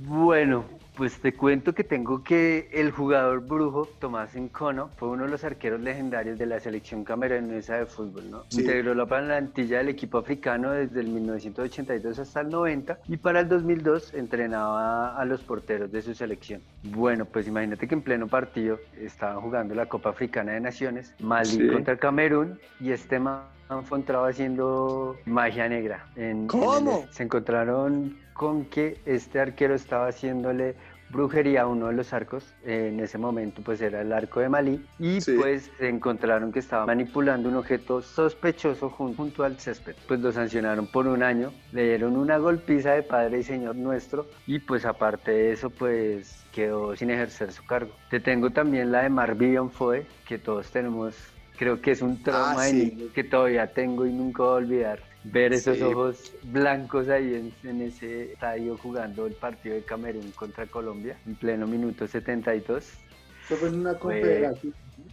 Bueno, 0.00 0.64
Pues 0.96 1.20
te 1.20 1.34
cuento 1.34 1.74
que 1.74 1.84
tengo 1.84 2.22
que 2.24 2.70
el 2.72 2.90
jugador 2.90 3.40
brujo 3.46 3.86
Tomás 3.98 4.34
Encono 4.34 4.88
fue 4.96 5.08
uno 5.10 5.24
de 5.24 5.30
los 5.30 5.44
arqueros 5.44 5.78
legendarios 5.80 6.38
de 6.38 6.46
la 6.46 6.58
selección 6.58 7.04
camerunesa 7.04 7.76
de 7.76 7.84
fútbol, 7.84 8.30
¿no? 8.30 8.44
Sí. 8.48 8.62
Integró 8.62 8.94
la 8.94 9.04
plantilla 9.04 9.78
del 9.78 9.90
equipo 9.90 10.16
africano 10.16 10.70
desde 10.70 11.00
el 11.00 11.08
1982 11.08 12.18
hasta 12.18 12.40
el 12.40 12.48
90 12.48 12.98
y 13.08 13.18
para 13.18 13.40
el 13.40 13.48
2002 13.48 14.14
entrenaba 14.14 15.14
a 15.20 15.24
los 15.26 15.42
porteros 15.42 15.92
de 15.92 16.00
su 16.00 16.14
selección. 16.14 16.62
Bueno, 16.84 17.26
pues 17.26 17.46
imagínate 17.46 17.86
que 17.86 17.94
en 17.94 18.00
pleno 18.00 18.26
partido 18.26 18.78
estaban 18.98 19.42
jugando 19.42 19.74
la 19.74 19.84
Copa 19.86 20.08
Africana 20.10 20.52
de 20.52 20.60
Naciones, 20.60 21.12
Mali 21.20 21.46
Sí. 21.50 21.68
contra 21.68 21.98
Camerún 21.98 22.58
y 22.80 22.92
este 22.92 23.18
man 23.18 23.42
fue 23.84 23.98
haciendo 24.30 25.16
magia 25.26 25.68
negra. 25.68 26.06
En- 26.16 26.22
en 26.24 26.40
el- 26.42 26.46
¿Cómo? 26.46 27.04
se 27.10 27.22
encontraron 27.24 28.16
con 28.36 28.64
que 28.66 28.98
este 29.06 29.40
arquero 29.40 29.74
estaba 29.74 30.08
haciéndole 30.08 30.74
brujería 31.08 31.62
a 31.62 31.66
uno 31.68 31.86
de 31.86 31.92
los 31.92 32.12
arcos, 32.12 32.52
eh, 32.64 32.90
en 32.92 32.98
ese 32.98 33.16
momento 33.16 33.62
pues 33.62 33.80
era 33.80 34.00
el 34.00 34.12
arco 34.12 34.40
de 34.40 34.48
Malí, 34.48 34.84
y 34.98 35.20
Sí. 35.20 35.36
pues 35.38 35.70
se 35.78 35.88
encontraron 35.88 36.50
que 36.50 36.58
estaba 36.58 36.84
manipulando 36.84 37.48
un 37.48 37.54
objeto 37.54 38.02
sospechoso 38.02 38.90
jun- 38.90 39.14
junto 39.14 39.44
al 39.44 39.56
césped. 39.60 39.94
Pues 40.08 40.18
lo 40.18 40.32
sancionaron 40.32 40.88
por 40.88 41.06
un 41.06 41.22
año, 41.22 41.52
le 41.70 41.84
dieron 41.84 42.16
una 42.16 42.38
golpiza 42.38 42.90
de 42.92 43.04
Padre 43.04 43.38
y 43.38 43.42
Señor 43.44 43.76
nuestro, 43.76 44.26
y 44.48 44.58
pues 44.58 44.84
aparte 44.84 45.30
de 45.30 45.52
eso 45.52 45.70
pues 45.70 46.44
quedó 46.52 46.96
sin 46.96 47.10
ejercer 47.10 47.52
su 47.52 47.64
cargo. 47.64 47.92
Te 48.10 48.18
tengo 48.18 48.50
también 48.50 48.90
la 48.90 49.02
de 49.02 49.08
Marvion 49.08 49.70
Foe, 49.70 50.06
que 50.26 50.38
todos 50.38 50.72
tenemos, 50.72 51.14
creo 51.56 51.80
que 51.80 51.92
es 51.92 52.02
un 52.02 52.20
trauma 52.20 52.64
de 52.64 52.70
sí. 52.70 52.90
niño 52.96 53.12
que 53.14 53.22
todavía 53.22 53.68
tengo 53.72 54.06
y 54.06 54.12
nunca 54.12 54.42
voy 54.42 54.52
a 54.52 54.56
olvidar. 54.56 54.98
Ver 55.32 55.52
esos 55.52 55.76
Sí. 55.76 55.82
ojos 55.82 56.32
blancos 56.44 57.08
ahí 57.08 57.34
en, 57.34 57.52
en 57.68 57.82
ese 57.82 58.32
estadio 58.32 58.76
jugando 58.78 59.26
el 59.26 59.34
partido 59.34 59.74
de 59.74 59.82
Camerún 59.82 60.30
contra 60.32 60.66
Colombia 60.66 61.18
en 61.26 61.34
pleno 61.34 61.66
minuto 61.66 62.06
72. 62.06 62.84
Eso 62.84 63.56
fue 63.56 63.68
en 63.68 63.74
una 63.80 63.94
Fue-. 63.94 64.52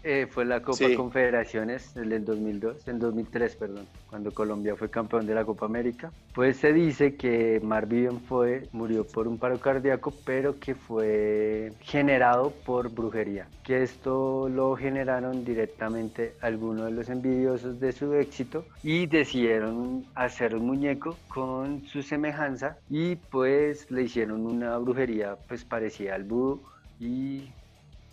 Eh, 0.03 0.27
fue 0.29 0.45
la 0.45 0.61
Copa 0.61 0.77
Sí. 0.77 0.95
Confederaciones 0.95 1.95
el 1.95 2.09
del 2.09 2.25
2002, 2.25 2.87
en 2.87 2.99
2003, 2.99 3.55
perdón, 3.55 3.87
cuando 4.09 4.33
Colombia 4.33 4.75
fue 4.75 4.89
campeón 4.89 5.25
de 5.25 5.33
la 5.33 5.45
Copa 5.45 5.65
América. 5.65 6.11
Pues 6.33 6.57
se 6.57 6.73
dice 6.73 7.15
que 7.15 7.59
Marvion 7.63 8.19
fue, 8.21 8.67
murió 8.71 9.05
por 9.05 9.27
un 9.27 9.37
paro 9.37 9.59
cardíaco, 9.59 10.13
pero 10.25 10.59
que 10.59 10.75
fue 10.75 11.71
generado 11.81 12.51
por 12.65 12.89
brujería. 12.89 13.47
Que 13.63 13.83
esto 13.83 14.49
lo 14.49 14.75
generaron 14.75 15.45
directamente 15.45 16.35
algunos 16.41 16.85
de 16.85 16.91
los 16.91 17.09
envidiosos 17.09 17.79
de 17.79 17.91
su 17.91 18.13
éxito 18.13 18.65
y 18.83 19.05
decidieron 19.07 20.05
hacer 20.15 20.55
un 20.55 20.65
muñeco 20.65 21.17
con 21.29 21.85
su 21.87 22.01
semejanza 22.01 22.77
y 22.89 23.15
pues 23.15 23.89
le 23.89 24.03
hicieron 24.03 24.45
una 24.45 24.77
brujería 24.77 25.35
pues 25.47 25.63
parecida 25.63 26.15
al 26.15 26.23
vudú 26.23 26.61
y 26.99 27.49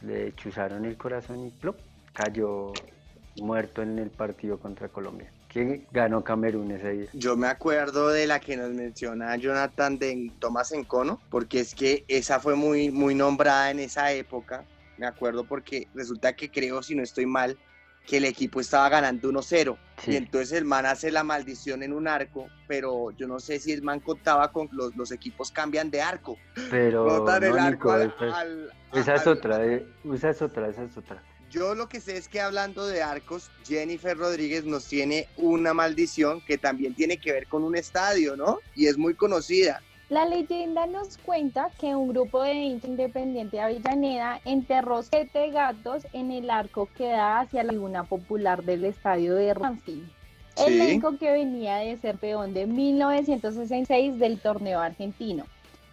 le 0.03 0.35
chuzaron 0.35 0.85
el 0.85 0.97
corazón 0.97 1.47
y 1.47 1.51
plop, 1.51 1.77
cayó 2.13 2.73
muerto 3.41 3.83
en 3.83 3.99
el 3.99 4.11
partido 4.11 4.59
contra 4.59 4.89
Colombia, 4.89 5.33
que 5.49 5.87
ganó 5.93 6.23
Camerún 6.25 6.71
ese 6.73 6.91
día. 6.91 7.09
Yo 7.13 7.37
me 7.37 7.47
acuerdo 7.47 8.09
de 8.09 8.27
la 8.27 8.41
que 8.41 8.57
nos 8.57 8.71
menciona 8.71 9.37
Jonathan 9.37 9.99
de 9.99 10.31
Tomás 10.39 10.73
Encono, 10.73 11.21
porque 11.31 11.61
es 11.61 11.75
que 11.75 12.05
esa 12.09 12.41
fue 12.41 12.55
muy, 12.55 12.91
muy 12.91 13.15
nombrada 13.15 13.71
en 13.71 13.81
esa 13.81 14.13
época. 14.13 14.65
Me 14.99 15.07
acuerdo 15.07 15.45
porque 15.45 15.89
resulta 15.95 16.35
que 16.35 16.51
creo, 16.51 16.83
si 16.83 16.95
no 16.95 17.03
estoy 17.03 17.27
mal, 17.27 17.57
que 18.07 18.17
el 18.17 18.25
equipo 18.25 18.61
estaba 18.61 18.89
ganando 18.89 19.29
1-0. 19.31 19.77
Sí. 20.03 20.13
Y 20.13 20.17
entonces 20.17 20.53
el 20.53 20.65
man 20.65 20.87
hace 20.87 21.11
la 21.11 21.23
maldición 21.23 21.83
en 21.83 21.93
un 21.93 22.09
arco, 22.09 22.49
pero 22.67 23.11
yo 23.13 23.27
no 23.29 23.39
sé 23.39 23.61
si 23.61 23.73
el 23.73 23.83
man 23.83 24.01
contaba 24.01 24.51
con 24.51 24.69
los, 24.73 24.97
los 24.97 25.13
equipos 25.13 25.51
cambian 25.53 25.91
de 25.91 26.01
arco. 26.03 26.37
Pero 26.71 27.07
el 27.37 27.51
no, 27.51 27.55
arco 27.57 27.71
Nico, 27.71 27.93
al- 27.93 28.73
esa, 28.93 29.13
al- 29.13 29.21
es 29.21 29.27
otra, 29.27 29.65
eh, 29.65 29.87
esa 30.13 30.31
es 30.31 30.43
otra, 30.43 30.69
esa 30.69 30.83
es 30.85 30.97
otra. 30.97 31.23
Yo 31.51 31.75
lo 31.75 31.89
que 31.89 32.01
sé 32.01 32.17
es 32.17 32.29
que 32.29 32.41
hablando 32.41 32.87
de 32.87 33.03
arcos, 33.03 33.51
Jennifer 33.65 34.17
Rodríguez 34.17 34.65
nos 34.65 34.87
tiene 34.87 35.29
una 35.37 35.75
maldición 35.75 36.41
que 36.41 36.59
también 36.59 36.95
tiene 36.95 37.19
que 37.19 37.33
ver 37.33 37.49
con 37.49 37.65
un 37.65 37.77
estadio, 37.77 38.37
¿no? 38.37 38.61
Y 38.77 38.87
es 38.87 38.97
muy 38.97 39.15
conocida. 39.15 39.83
La 40.11 40.25
leyenda 40.25 40.87
nos 40.87 41.19
cuenta 41.19 41.71
que 41.79 41.95
un 41.95 42.09
grupo 42.09 42.43
de 42.43 42.53
independiente 42.53 43.59
de 43.59 43.63
Avellaneda 43.63 44.41
enterró 44.45 45.05
siete 45.05 45.51
gatos 45.53 46.05
en 46.13 46.33
el 46.33 46.51
arco 46.51 46.89
que 46.97 47.07
da 47.07 47.39
hacia 47.39 47.63
la 47.63 47.73
laguna 47.73 48.03
popular 48.03 48.65
del 48.65 48.87
estadio 48.87 49.37
de 49.37 49.55
Ramsey. 49.55 50.03
Sí. 50.57 50.65
Elenco 50.67 51.17
que 51.17 51.31
venía 51.31 51.77
de 51.77 51.97
ser 51.97 52.19
peón 52.19 52.53
de 52.55 52.67
1966 52.67 54.19
del 54.19 54.41
torneo 54.41 54.81
argentino 54.81 55.45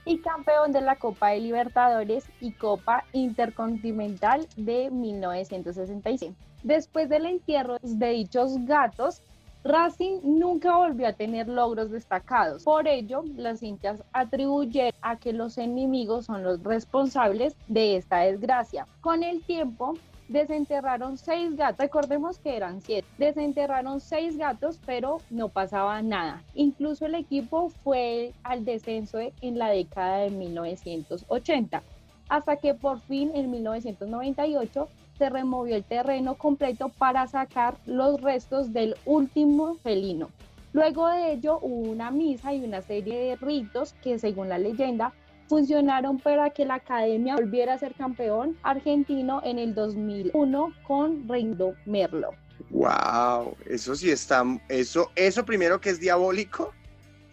y 0.04 0.18
campeón 0.18 0.72
de 0.72 0.82
la 0.82 0.96
Copa 0.96 1.30
de 1.30 1.42
Libertadores 1.42 2.26
y 2.42 2.54
Copa 2.54 3.04
Intercontinental 3.14 4.48
de 4.56 4.90
1966. 4.90 6.34
Después 6.64 7.08
del 7.08 7.28
entierro 7.28 7.78
de 7.84 8.10
dichos 8.10 8.66
gatos, 8.66 9.22
Racing 9.64 10.20
nunca 10.24 10.78
volvió 10.78 11.08
a 11.08 11.14
tener 11.14 11.48
logros 11.48 11.92
destacados. 11.92 12.64
Por 12.64 12.88
ello, 12.88 13.24
los 13.36 13.62
hinchas 13.62 14.04
atribuyeron 14.14 14.94
a 15.02 15.18
que 15.18 15.34
los 15.34 15.58
enemigos 15.58 16.26
son 16.26 16.44
los 16.44 16.64
responsables 16.64 17.56
de 17.68 17.98
esta 17.98 18.20
desgracia. 18.20 18.88
Con 19.02 19.24
el 19.24 19.42
tiempo, 19.44 19.96
desenterraron 20.30 21.18
seis 21.18 21.56
gatos. 21.56 21.80
Recordemos 21.80 22.40
que 22.40 22.56
eran 22.56 22.82
siete. 22.82 23.08
Desenterraron 23.18 24.00
seis 24.00 24.38
gatos, 24.38 24.80
pero 24.86 25.22
no 25.30 25.50
pasaba 25.50 26.02
nada. 26.02 26.44
Incluso 26.54 27.06
el 27.06 27.16
equipo 27.16 27.70
fue 27.84 28.34
al 28.44 28.66
descenso 28.66 29.20
en 29.20 29.58
la 29.58 29.70
década 29.70 30.18
de 30.20 30.30
1980, 30.32 31.82
hasta 32.30 32.58
que 32.58 32.74
por 32.74 33.00
fin 33.02 33.32
en 33.34 33.52
1998 33.52 34.88
se 35.18 35.30
removió 35.30 35.76
el 35.76 35.84
terreno 35.84 36.36
completo 36.36 36.90
para 36.90 37.28
sacar 37.28 37.78
los 37.86 38.22
restos 38.22 38.74
del 38.74 38.96
último 39.06 39.76
felino. 39.84 40.30
Luego 40.74 41.08
de 41.08 41.34
ello 41.34 41.60
hubo 41.62 41.90
una 41.90 42.12
misa 42.12 42.54
y 42.54 42.64
una 42.64 42.82
serie 42.82 43.18
de 43.20 43.36
ritos 43.38 43.94
que 44.04 44.20
según 44.20 44.50
la 44.50 44.60
leyenda 44.60 45.14
funcionaron 45.48 46.20
para 46.20 46.50
que 46.50 46.66
la 46.66 46.76
academia 46.76 47.36
volviera 47.36 47.74
a 47.74 47.78
ser 47.78 47.94
campeón 47.96 48.58
argentino 48.64 49.42
en 49.44 49.60
el 49.60 49.74
2001 49.74 50.74
con 50.86 51.28
Reindo 51.28 51.74
Merlo. 51.86 52.32
Wow, 52.70 53.56
eso 53.66 53.96
sí 53.96 54.10
está, 54.10 54.44
eso, 54.68 55.10
eso 55.16 55.46
primero 55.46 55.80
que 55.80 55.90
es 55.90 56.00
diabólico 56.00 56.74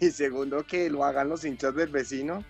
y 0.01 0.11
segundo 0.11 0.65
que 0.65 0.89
lo 0.91 1.05
hagan 1.05 1.29
los 1.29 1.45
hinchas 1.45 1.75
del 1.75 1.89
vecino, 1.89 2.45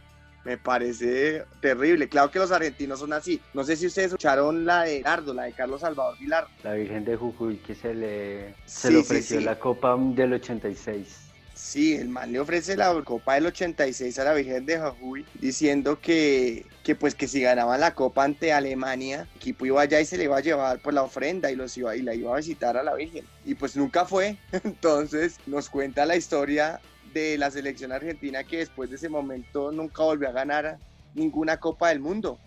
me 0.44 0.58
parece 0.58 1.44
terrible. 1.60 2.08
Claro 2.08 2.30
que 2.30 2.38
los 2.38 2.52
argentinos 2.52 3.00
son 3.00 3.12
así. 3.12 3.40
No 3.54 3.64
sé 3.64 3.76
si 3.76 3.86
ustedes 3.86 4.08
escucharon 4.08 4.64
la 4.64 4.82
de 4.82 5.00
Lardo, 5.00 5.32
la 5.34 5.44
de 5.44 5.52
Carlos 5.52 5.80
Salvador 5.80 6.18
Vilar. 6.18 6.46
La 6.62 6.74
Virgen 6.74 7.04
de 7.04 7.16
Jujuy 7.16 7.56
que 7.58 7.74
se 7.74 7.94
le, 7.94 8.54
se 8.66 8.88
Sí, 8.88 8.94
le 8.94 9.00
ofreció 9.00 9.38
sí. 9.38 9.44
la 9.44 9.58
Copa 9.58 9.96
del 9.98 10.34
86. 10.34 11.20
Sí, 11.54 11.94
el 11.94 12.08
man 12.08 12.32
le 12.32 12.40
ofrece 12.40 12.76
la 12.76 12.92
Copa 13.04 13.34
del 13.34 13.46
86 13.46 14.18
a 14.18 14.24
la 14.24 14.34
Virgen 14.34 14.66
de 14.66 14.78
Jujuy 14.78 15.24
diciendo 15.40 15.98
que, 16.00 16.66
que 16.82 16.94
pues 16.96 17.14
que 17.14 17.28
si 17.28 17.40
ganaban 17.40 17.80
la 17.80 17.94
Copa 17.94 18.24
ante 18.24 18.52
Alemania, 18.52 19.20
el 19.30 19.36
equipo 19.36 19.64
iba 19.64 19.80
allá 19.80 20.00
y 20.00 20.04
se 20.04 20.18
le 20.18 20.24
iba 20.24 20.36
a 20.36 20.40
llevar 20.40 20.80
pues 20.80 20.94
la 20.94 21.02
ofrenda 21.02 21.50
y 21.50 21.56
los 21.56 21.76
iba 21.78 21.94
y 21.96 22.02
la 22.02 22.12
iba 22.14 22.34
a 22.34 22.38
visitar 22.38 22.76
a 22.76 22.82
la 22.82 22.94
Virgen. 22.94 23.24
Y 23.44 23.54
pues 23.54 23.76
nunca 23.76 24.04
fue. 24.04 24.36
Entonces 24.64 25.36
nos 25.46 25.70
cuenta 25.70 26.04
la 26.06 26.16
historia 26.16 26.80
de 27.14 27.38
la 27.38 27.50
selección 27.50 27.92
argentina 27.92 28.44
que 28.44 28.58
después 28.58 28.90
de 28.90 28.96
ese 28.96 29.08
momento 29.08 29.72
nunca 29.72 30.02
volvió 30.02 30.28
a 30.28 30.32
ganar 30.32 30.78
ninguna 31.14 31.58
Copa 31.58 31.88
del 31.88 32.00
Mundo 32.00 32.38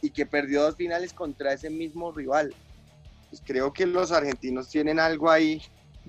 y 0.00 0.10
que 0.10 0.24
perdió 0.24 0.62
dos 0.62 0.76
finales 0.76 1.12
contra 1.12 1.52
ese 1.52 1.68
mismo 1.68 2.12
rival. 2.12 2.54
Pues 3.28 3.42
creo 3.44 3.72
que 3.72 3.86
los 3.86 4.12
argentinos 4.12 4.68
tienen 4.68 5.00
algo 5.00 5.30
ahí, 5.30 5.60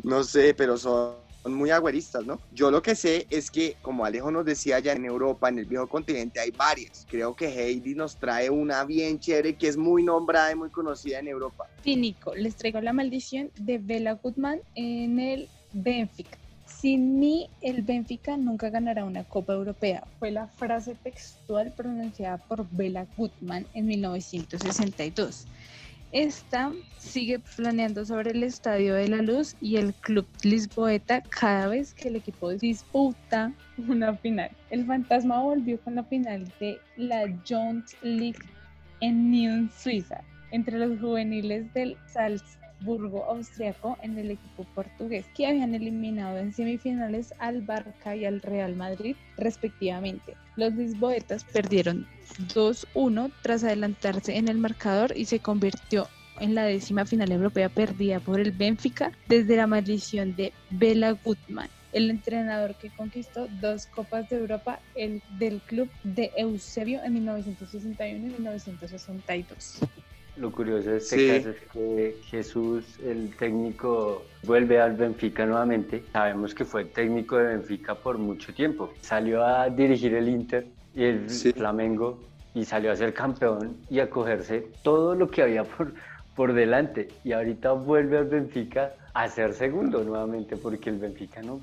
no 0.04 0.24
sé, 0.24 0.54
pero 0.54 0.78
son 0.78 1.16
muy 1.46 1.72
agüeristas, 1.72 2.26
¿no? 2.26 2.40
Yo 2.52 2.72
lo 2.72 2.82
que 2.82 2.96
sé 2.96 3.28
es 3.30 3.50
que, 3.50 3.78
como 3.82 4.06
Alejo 4.06 4.32
nos 4.32 4.46
decía, 4.46 4.80
ya 4.80 4.94
en 4.94 5.06
Europa, 5.06 5.50
en 5.50 5.60
el 5.60 5.66
viejo 5.66 5.88
continente, 5.88 6.40
hay 6.40 6.52
varias. 6.52 7.06
Creo 7.10 7.36
que 7.36 7.48
Heidi 7.48 7.96
nos 7.96 8.18
trae 8.18 8.50
una 8.50 8.84
bien 8.86 9.20
chévere 9.20 9.56
que 9.56 9.68
es 9.68 9.78
muy 9.78 10.04
nombrada 10.04 10.52
y 10.52 10.56
muy 10.56 10.70
conocida 10.70 11.20
en 11.20 11.28
Europa. 11.28 11.68
Sí, 11.84 11.96
Nico, 11.96 12.36
les 12.36 12.56
traigo 12.56 12.82
la 12.82 12.94
maldición 12.94 13.52
de 13.58 13.78
Bela 13.78 14.14
Goodman 14.14 14.60
en 14.76 15.20
el 15.20 15.50
Benfica. 15.72 16.38
Sin 16.86 17.20
mí, 17.20 17.50
el 17.62 17.82
Benfica 17.82 18.38
nunca 18.38 18.70
ganará 18.70 19.06
una 19.06 19.24
Copa 19.24 19.54
Europea. 19.54 20.04
Fue 20.20 20.30
la 20.30 20.46
frase 20.46 20.94
textual 20.94 21.74
pronunciada 21.76 22.38
por 22.38 22.70
Bela 22.70 23.08
Goodman 23.18 23.66
en 23.74 23.88
1962. 23.88 25.48
Esta 26.12 26.72
sigue 27.00 27.40
planeando 27.40 28.06
sobre 28.06 28.30
el 28.30 28.44
Estadio 28.44 28.94
de 28.94 29.08
la 29.08 29.24
Luz 29.24 29.56
y 29.60 29.78
el 29.78 29.96
Club 29.96 30.28
Lisboeta 30.44 31.22
cada 31.22 31.70
vez 31.70 31.96
que 31.96 32.10
el 32.10 32.18
equipo 32.18 32.52
disputa 32.52 33.52
una 33.88 34.16
final. 34.18 34.52
El 34.70 34.86
fantasma 34.86 35.42
volvió 35.42 35.80
con 35.80 35.96
la 35.96 36.04
final 36.04 36.46
de 36.60 36.78
la 36.98 37.24
Jones 37.50 37.98
League 38.04 38.46
en 39.02 39.32
Nyon, 39.32 39.72
Suiza, 39.76 40.22
entre 40.52 40.78
los 40.78 41.00
juveniles 41.00 41.74
del 41.74 41.98
Salzburgo 42.06 42.65
austriaco 43.28 43.98
en 44.02 44.18
el 44.18 44.32
equipo 44.32 44.66
portugués, 44.76 45.26
que 45.36 45.48
habían 45.48 45.74
eliminado 45.74 46.38
en 46.38 46.54
semifinales 46.54 47.34
al 47.40 47.62
Barca 47.62 48.16
y 48.16 48.26
al 48.26 48.42
Real 48.42 48.76
Madrid 48.76 49.16
respectivamente. 49.38 50.36
Los 50.56 50.74
lisboetas 50.74 51.44
perdieron 51.44 52.08
2-1 52.54 53.32
tras 53.42 53.64
adelantarse 53.64 54.38
en 54.38 54.48
el 54.48 54.58
marcador 54.58 55.14
y 55.16 55.26
se 55.26 55.40
convirtió 55.40 56.08
en 56.40 56.56
la 56.56 56.64
décima 56.64 57.06
final 57.06 57.32
europea 57.32 57.70
perdida 57.70 58.20
por 58.20 58.40
el 58.40 58.52
Benfica 58.52 59.12
desde 59.28 59.56
la 59.56 59.68
maldición 59.68 60.36
de 60.36 60.54
Bela 60.70 61.12
Gutmann, 61.12 61.70
el 61.94 62.10
entrenador 62.10 62.76
que 62.76 62.90
conquistó 62.90 63.48
dos 63.62 63.86
Copas 63.88 64.30
de 64.30 64.38
Europa 64.38 64.80
el, 64.96 65.22
del 65.40 65.62
club 65.62 65.90
de 66.04 66.32
Eusebio 66.38 67.02
en 67.04 67.14
1961 67.14 68.28
y 68.28 68.32
1962. 68.32 69.80
Lo 70.38 70.52
curioso 70.52 70.90
de 70.90 70.98
este 70.98 71.18
Sí. 71.18 71.28
caso 71.30 71.50
es 71.52 71.62
que 71.72 72.18
Jesús, 72.26 73.00
el 73.00 73.34
técnico, 73.38 74.24
vuelve 74.44 74.82
al 74.82 74.94
Benfica 74.96 75.46
nuevamente. 75.46 76.04
Sabemos 76.12 76.54
que 76.54 76.66
fue 76.66 76.84
técnico 76.86 77.38
de 77.38 77.46
Benfica 77.56 77.96
por 77.96 78.18
mucho 78.18 78.54
tiempo. 78.54 78.90
Salió 79.02 79.46
a 79.46 79.70
dirigir 79.70 80.14
el 80.14 80.28
Inter 80.28 80.68
y 80.94 81.04
el 81.06 81.30
Sí. 81.30 81.54
Flamengo 81.54 82.20
y 82.54 82.66
salió 82.66 82.92
a 82.92 82.96
ser 82.98 83.14
campeón 83.14 83.78
y 83.90 84.00
a 84.00 84.10
cogerse 84.10 84.68
todo 84.84 85.16
lo 85.16 85.30
que 85.30 85.42
había 85.42 85.64
por, 85.64 85.94
por 86.36 86.52
delante. 86.54 87.08
Y 87.24 87.32
ahorita 87.32 87.72
vuelve 87.72 88.18
al 88.18 88.26
Benfica 88.26 88.94
a 89.14 89.30
ser 89.30 89.54
segundo 89.54 90.04
nuevamente 90.04 90.58
porque 90.58 90.90
el 90.90 90.98
Benfica 90.98 91.42
no, 91.42 91.62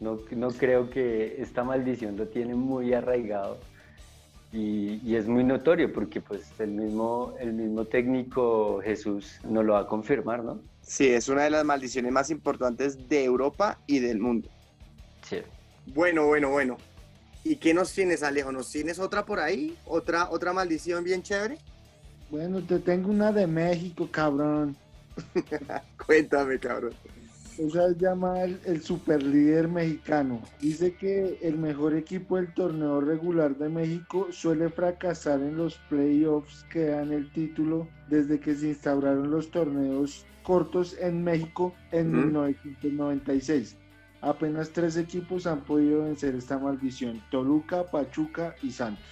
no, 0.00 0.18
no 0.32 0.48
creo 0.48 0.90
que 0.90 1.36
esta 1.40 1.62
maldición 1.62 2.16
lo 2.16 2.26
tiene 2.26 2.56
muy 2.56 2.92
arraigado 2.94 3.58
y, 4.52 5.00
y 5.04 5.16
es 5.16 5.26
muy 5.26 5.44
notorio 5.44 5.92
porque 5.92 6.20
pues 6.20 6.52
el 6.58 6.72
mismo, 6.72 7.34
el 7.40 7.52
mismo 7.52 7.84
técnico 7.86 8.80
Jesús 8.82 9.40
nos 9.44 9.64
lo 9.64 9.74
va 9.74 9.80
a 9.80 9.86
confirmar, 9.86 10.44
¿no? 10.44 10.60
Sí, 10.82 11.08
es 11.08 11.28
una 11.28 11.44
de 11.44 11.50
las 11.50 11.64
maldiciones 11.64 12.12
más 12.12 12.30
importantes 12.30 13.08
de 13.08 13.24
Europa 13.24 13.78
y 13.86 14.00
del 14.00 14.18
mundo. 14.18 14.48
Sí. 15.22 15.38
Bueno, 15.86 16.26
bueno, 16.26 16.50
bueno. 16.50 16.76
¿Y 17.44 17.56
qué 17.56 17.74
nos 17.74 17.92
tienes, 17.92 18.22
Alejo? 18.22 18.52
¿Nos 18.52 18.70
tienes 18.70 18.98
otra 18.98 19.24
por 19.24 19.40
ahí? 19.40 19.76
¿Otra, 19.86 20.30
otra 20.30 20.52
maldición 20.52 21.02
bien 21.02 21.22
chévere? 21.22 21.58
Bueno, 22.30 22.62
te 22.62 22.78
tengo 22.78 23.10
una 23.10 23.32
de 23.32 23.46
México, 23.46 24.08
cabrón. 24.10 24.76
Cuéntame, 26.06 26.58
cabrón. 26.58 26.94
Esa 27.58 27.86
es 27.86 27.98
llamada 27.98 28.44
el, 28.44 28.60
el 28.64 28.82
superlíder 28.82 29.68
mexicano. 29.68 30.42
Dice 30.60 30.94
que 30.94 31.38
el 31.42 31.58
mejor 31.58 31.94
equipo 31.94 32.36
del 32.36 32.52
torneo 32.54 33.00
regular 33.00 33.56
de 33.56 33.68
México 33.68 34.28
suele 34.30 34.70
fracasar 34.70 35.40
en 35.40 35.56
los 35.56 35.76
playoffs 35.88 36.64
que 36.70 36.86
dan 36.86 37.12
el 37.12 37.30
título 37.32 37.88
desde 38.08 38.40
que 38.40 38.54
se 38.54 38.68
instauraron 38.68 39.30
los 39.30 39.50
torneos 39.50 40.26
cortos 40.42 40.96
en 40.98 41.22
México 41.22 41.74
en 41.92 42.08
Ujú. 42.16 42.26
1996. 42.26 43.76
Apenas 44.20 44.70
tres 44.70 44.96
equipos 44.96 45.46
han 45.46 45.62
podido 45.62 46.04
vencer 46.04 46.34
esta 46.34 46.58
maldición, 46.58 47.22
Toluca, 47.30 47.84
Pachuca 47.84 48.54
y 48.62 48.70
Santos. 48.70 49.04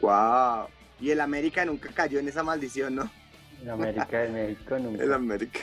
Wow. 0.00 0.66
Y 1.00 1.10
el 1.10 1.20
América 1.20 1.64
nunca 1.64 1.90
cayó 1.92 2.20
en 2.20 2.28
esa 2.28 2.42
maldición, 2.42 2.94
¿no? 2.94 3.10
En 3.62 3.70
América 3.70 4.18
de 4.18 4.28
México 4.28 4.78
nunca. 4.78 5.04
El 5.04 5.12
América, 5.12 5.60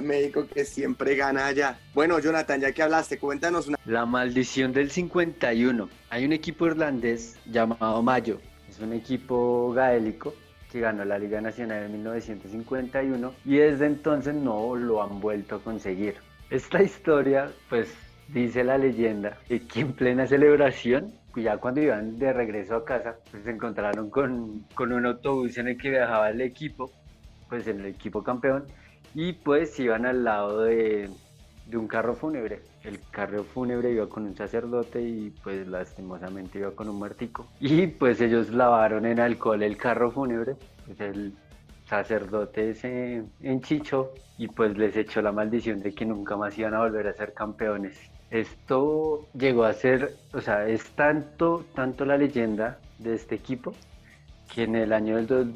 México 0.00 0.46
que 0.52 0.64
siempre 0.64 1.14
gana 1.16 1.46
allá. 1.46 1.78
Bueno, 1.92 2.18
Jonathan, 2.18 2.60
ya 2.60 2.72
que 2.72 2.82
hablaste, 2.82 3.18
cuéntanos 3.18 3.68
una. 3.68 3.78
La 3.84 4.06
maldición 4.06 4.72
del 4.72 4.90
51. 4.90 5.88
Hay 6.08 6.24
un 6.24 6.32
equipo 6.32 6.66
irlandés 6.66 7.36
llamado 7.44 8.02
Mayo. 8.02 8.40
Es 8.70 8.80
un 8.80 8.94
equipo 8.94 9.70
gaélico 9.74 10.34
que 10.70 10.80
ganó 10.80 11.04
la 11.04 11.18
Liga 11.18 11.42
Nacional 11.42 11.84
en 11.84 11.92
1951 11.92 13.34
y 13.44 13.56
desde 13.56 13.84
entonces 13.84 14.34
no 14.34 14.74
lo 14.74 15.02
han 15.02 15.20
vuelto 15.20 15.56
a 15.56 15.62
conseguir. 15.62 16.14
Esta 16.48 16.82
historia, 16.82 17.50
pues 17.68 17.94
dice 18.28 18.64
la 18.64 18.78
leyenda, 18.78 19.36
de 19.50 19.60
que 19.60 19.80
en 19.80 19.92
plena 19.92 20.26
celebración, 20.26 21.12
ya 21.36 21.58
cuando 21.58 21.82
iban 21.82 22.18
de 22.18 22.32
regreso 22.32 22.76
a 22.76 22.84
casa, 22.84 23.16
pues 23.30 23.44
se 23.44 23.50
encontraron 23.50 24.08
con, 24.08 24.66
con 24.74 24.92
un 24.92 25.04
autobús 25.04 25.58
en 25.58 25.68
el 25.68 25.76
que 25.76 25.90
viajaba 25.90 26.30
el 26.30 26.40
equipo, 26.40 26.90
pues 27.52 27.66
el 27.66 27.84
equipo 27.84 28.22
campeón, 28.22 28.64
y 29.14 29.34
pues 29.34 29.78
iban 29.78 30.06
al 30.06 30.24
lado 30.24 30.62
de, 30.62 31.10
de 31.66 31.76
un 31.76 31.86
carro 31.86 32.14
fúnebre. 32.14 32.60
El 32.82 32.98
carro 33.10 33.44
fúnebre 33.44 33.92
iba 33.92 34.08
con 34.08 34.24
un 34.24 34.34
sacerdote 34.34 35.02
y 35.02 35.28
pues 35.44 35.68
lastimosamente 35.68 36.60
iba 36.60 36.70
con 36.70 36.88
un 36.88 36.96
muertico. 36.96 37.46
Y 37.60 37.88
pues 37.88 38.22
ellos 38.22 38.48
lavaron 38.48 39.04
en 39.04 39.20
alcohol 39.20 39.62
el 39.62 39.76
carro 39.76 40.10
fúnebre. 40.10 40.56
Pues 40.86 40.98
el 41.02 41.34
sacerdote 41.84 42.74
se 42.74 43.22
enchichó 43.42 44.14
y 44.38 44.48
pues 44.48 44.78
les 44.78 44.96
echó 44.96 45.20
la 45.20 45.32
maldición 45.32 45.82
de 45.82 45.92
que 45.92 46.06
nunca 46.06 46.38
más 46.38 46.56
iban 46.56 46.72
a 46.72 46.78
volver 46.78 47.06
a 47.06 47.12
ser 47.12 47.34
campeones. 47.34 47.98
Esto 48.30 49.28
llegó 49.34 49.64
a 49.64 49.74
ser, 49.74 50.16
o 50.32 50.40
sea, 50.40 50.66
es 50.66 50.84
tanto, 50.92 51.66
tanto 51.74 52.06
la 52.06 52.16
leyenda 52.16 52.78
de 52.98 53.14
este 53.14 53.34
equipo 53.34 53.74
que 54.54 54.62
en 54.62 54.74
el 54.74 54.92
año 54.94 55.16
del 55.16 55.52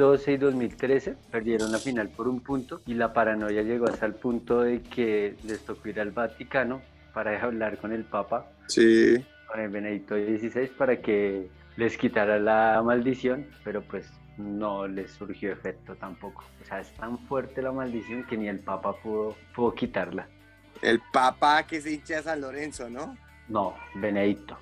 2012 0.00 0.32
y 0.32 0.36
2013 0.38 1.16
perdieron 1.30 1.70
la 1.72 1.78
final 1.78 2.08
por 2.08 2.26
un 2.26 2.40
punto 2.40 2.80
y 2.86 2.94
la 2.94 3.12
paranoia 3.12 3.62
llegó 3.62 3.86
hasta 3.86 4.06
el 4.06 4.14
punto 4.14 4.62
de 4.62 4.80
que 4.82 5.36
les 5.44 5.60
tocó 5.64 5.88
ir 5.88 6.00
al 6.00 6.10
Vaticano 6.10 6.80
para 7.12 7.40
hablar 7.42 7.76
con 7.78 7.92
el 7.92 8.04
Papa, 8.04 8.46
Sí. 8.66 9.22
con 9.46 9.60
el 9.60 9.68
Benedicto 9.68 10.14
XVI, 10.14 10.68
para 10.68 11.00
que 11.02 11.48
les 11.76 11.98
quitara 11.98 12.38
la 12.38 12.80
maldición, 12.82 13.46
pero 13.62 13.82
pues 13.82 14.10
no 14.38 14.86
les 14.88 15.10
surgió 15.12 15.52
efecto 15.52 15.94
tampoco. 15.96 16.44
O 16.62 16.64
sea, 16.64 16.80
es 16.80 16.90
tan 16.94 17.18
fuerte 17.26 17.60
la 17.60 17.72
maldición 17.72 18.24
que 18.24 18.36
ni 18.38 18.48
el 18.48 18.60
Papa 18.60 18.94
pudo, 19.02 19.36
pudo 19.54 19.74
quitarla. 19.74 20.26
El 20.80 21.00
Papa 21.12 21.66
que 21.66 21.80
se 21.82 21.92
hincha 21.92 22.16
de 22.16 22.22
San 22.22 22.40
Lorenzo, 22.40 22.88
¿no? 22.88 23.16
No, 23.48 23.74
Benedicto. 23.96 24.56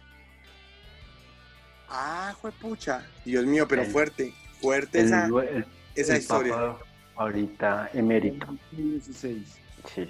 Ah, 1.88 2.34
pucha. 2.60 3.06
Dios 3.24 3.44
mío, 3.46 3.66
pero 3.68 3.82
El- 3.82 3.88
fuerte. 3.90 4.32
Fuerte 4.60 5.00
El, 5.00 5.06
esa, 5.06 5.26
el- 5.26 5.64
esa 5.94 6.14
el 6.14 6.20
historia. 6.20 6.54
Papa 6.56 6.84
ahorita 7.16 7.90
emérito. 7.94 8.46
16. 8.72 9.42
Sí. 9.94 10.06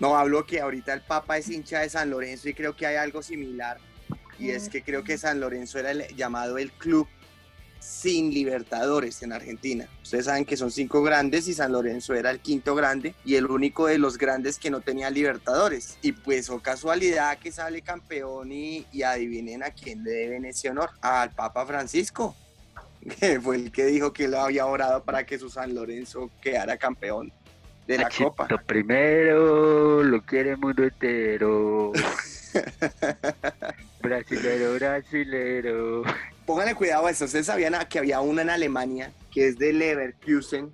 No, 0.00 0.16
hablo 0.16 0.46
que 0.46 0.60
ahorita 0.60 0.92
el 0.92 1.00
Papa 1.02 1.38
es 1.38 1.48
hincha 1.48 1.80
de 1.80 1.88
San 1.90 2.10
Lorenzo 2.10 2.48
y 2.48 2.54
creo 2.54 2.74
que 2.76 2.86
hay 2.86 2.96
algo 2.96 3.22
similar. 3.22 3.78
Y 4.38 4.50
es 4.50 4.68
que 4.68 4.82
creo 4.82 5.02
que 5.02 5.18
San 5.18 5.40
Lorenzo 5.40 5.78
era 5.80 5.90
el, 5.90 6.06
llamado 6.16 6.58
el 6.58 6.70
club 6.70 7.08
sin 7.80 8.32
Libertadores 8.32 9.22
en 9.22 9.32
Argentina. 9.32 9.88
Ustedes 10.02 10.26
saben 10.26 10.44
que 10.44 10.56
son 10.56 10.70
cinco 10.70 11.02
grandes 11.02 11.48
y 11.48 11.54
San 11.54 11.72
Lorenzo 11.72 12.14
era 12.14 12.30
el 12.30 12.38
quinto 12.40 12.74
grande 12.74 13.14
y 13.24 13.34
el 13.36 13.46
único 13.46 13.86
de 13.86 13.98
los 13.98 14.18
grandes 14.18 14.58
que 14.58 14.70
no 14.70 14.80
tenía 14.80 15.10
Libertadores. 15.10 15.98
Y 16.02 16.12
pues, 16.12 16.50
o 16.50 16.60
casualidad 16.60 17.38
que 17.38 17.50
sale 17.50 17.82
campeón 17.82 18.52
y, 18.52 18.86
y 18.92 19.02
adivinen 19.02 19.62
a 19.64 19.70
quién 19.70 20.04
le 20.04 20.10
deben 20.10 20.44
ese 20.44 20.70
honor. 20.70 20.90
Al 21.00 21.30
Papa 21.30 21.66
Francisco, 21.66 22.36
que 23.20 23.40
fue 23.40 23.56
el 23.56 23.72
que 23.72 23.86
dijo 23.86 24.12
que 24.12 24.28
lo 24.28 24.40
había 24.40 24.66
orado 24.66 25.02
para 25.02 25.24
que 25.24 25.38
su 25.38 25.50
San 25.50 25.74
Lorenzo 25.74 26.30
quedara 26.40 26.76
campeón 26.76 27.32
de 27.86 27.98
la 27.98 28.10
Copa. 28.10 28.46
Lo 28.50 28.60
primero 28.62 30.02
lo 30.02 30.22
quiere 30.22 30.50
el 30.50 30.58
mundo 30.58 30.84
entero. 30.84 31.92
brasilero, 34.02 34.74
brasilero. 34.74 36.02
Pónganle 36.46 36.74
cuidado 36.74 37.06
a 37.06 37.10
eso. 37.10 37.24
Ustedes 37.24 37.46
sabían 37.46 37.74
que 37.88 37.98
había 37.98 38.20
una 38.20 38.42
en 38.42 38.50
Alemania 38.50 39.12
que 39.30 39.48
es 39.48 39.58
de 39.58 39.72
Leverkusen, 39.72 40.70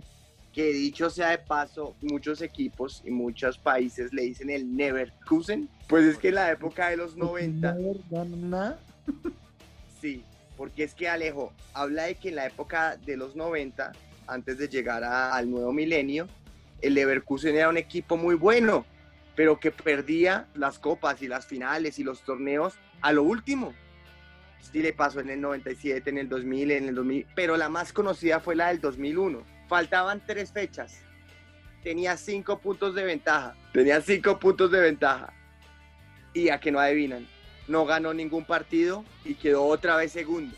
que 0.53 0.73
dicho 0.73 1.11
sea 1.11 1.31
de 1.31 1.39
paso, 1.39 1.97
muchos 2.01 2.41
equipos 2.43 3.03
y 3.05 3.11
muchos 3.11 3.59
países 3.59 4.13
le 4.13 4.23
dicen 4.23 4.51
el 4.51 4.75
Neverkusen. 4.75 5.69
Pues 5.89 6.05
es 6.05 6.19
que 6.19 6.29
en 6.29 6.37
la 6.37 6.53
época 6.53 6.91
de 6.91 6.97
los 6.97 7.17
90, 7.17 7.75
No, 8.11 8.25
no, 8.25 8.37
no. 8.37 8.75
sí, 10.01 10.25
porque 10.57 10.85
es 10.85 10.95
que 10.95 11.09
Alejo 11.09 11.53
habla 11.73 12.05
de 12.05 12.15
que 12.17 12.29
en 12.31 12.37
la 12.37 12.47
época 12.47 12.97
de 12.97 13.17
los 13.17 13.35
90, 13.37 13.93
antes 14.27 14.59
de 14.59 14.69
llegar 14.69 15.05
a- 15.05 15.35
al 15.35 15.51
nuevo 15.51 15.73
milenio, 15.73 16.29
el 16.83 16.95
Leverkusen 16.95 17.57
era 17.57 17.69
un 17.69 17.77
equipo 17.77 18.17
muy 18.17 18.35
bueno, 18.35 18.85
pero 19.37 19.59
que 19.59 19.71
perdía 19.71 20.47
las 20.55 20.79
copas 20.79 21.21
y 21.23 21.29
las 21.29 21.47
finales 21.47 21.99
y 21.99 22.05
los 22.05 22.21
torneos 22.23 22.75
a 23.01 23.13
lo 23.13 23.23
último. 23.23 23.75
Sí 24.73 24.81
le 24.81 24.93
pasó 24.93 25.21
en 25.21 25.31
el 25.31 25.41
97, 25.41 26.09
en 26.11 26.19
el 26.19 26.29
2000, 26.29 26.71
en 26.71 26.89
el 26.89 26.95
2000, 26.95 27.27
pero 27.35 27.57
la 27.57 27.69
más 27.69 27.93
conocida 27.93 28.41
fue 28.41 28.57
la 28.57 28.69
del 28.69 28.81
2001. 28.81 29.43
Faltaban 29.69 30.23
tres 30.27 30.53
fechas. 30.53 31.01
Tenía 31.83 32.17
cinco 32.17 32.59
puntos 32.59 32.95
de 32.95 33.05
ventaja. 33.05 33.55
Tenía 33.73 34.01
cinco 34.01 34.39
puntos 34.39 34.71
de 34.71 34.81
ventaja. 34.81 35.33
Y 36.33 36.49
a 36.49 36.59
que 36.59 36.73
no 36.73 36.81
adivinan, 36.81 37.27
no 37.69 37.87
ganó 37.87 38.13
ningún 38.15 38.45
partido 38.45 39.05
y 39.25 39.35
quedó 39.35 39.65
otra 39.67 39.97
vez 39.97 40.13
segundo. 40.13 40.57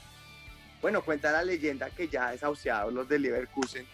Bueno, 0.83 1.03
cuenta 1.03 1.33
la 1.33 1.43
leyenda 1.43 1.91
que 1.91 2.09
ya 2.09 2.31
desahuciados 2.31 2.93
los 2.93 3.09
de 3.09 3.19
Leverkusen 3.19 3.87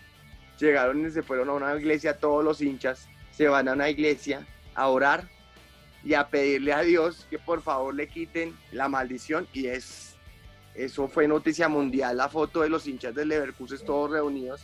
llegaron 0.58 1.06
y 1.06 1.10
se 1.10 1.22
fueron 1.22 1.48
a 1.48 1.52
una 1.54 1.76
iglesia, 1.76 2.18
todos 2.18 2.44
los 2.44 2.60
hinchas 2.60 3.08
se 3.32 3.48
van 3.48 3.68
a 3.68 3.72
una 3.72 3.88
iglesia 3.88 4.46
a 4.74 4.88
orar 4.88 5.28
y 6.04 6.14
a 6.14 6.28
pedirle 6.28 6.72
a 6.72 6.80
Dios 6.82 7.26
que 7.30 7.38
por 7.38 7.62
favor 7.62 7.94
le 7.94 8.08
quiten 8.08 8.56
la 8.72 8.88
maldición 8.88 9.46
y 9.52 9.66
es 9.66 10.16
eso 10.74 11.06
fue 11.06 11.28
noticia 11.28 11.68
mundial 11.68 12.16
la 12.16 12.28
foto 12.28 12.62
de 12.62 12.68
los 12.70 12.86
hinchas 12.86 13.14
del 13.14 13.28
Leverkusen 13.28 13.84
todos 13.84 14.10
reunidos 14.10 14.62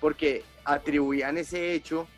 porque 0.00 0.42
atribuían 0.64 1.36
ese 1.38 1.74
hecho 1.74 2.08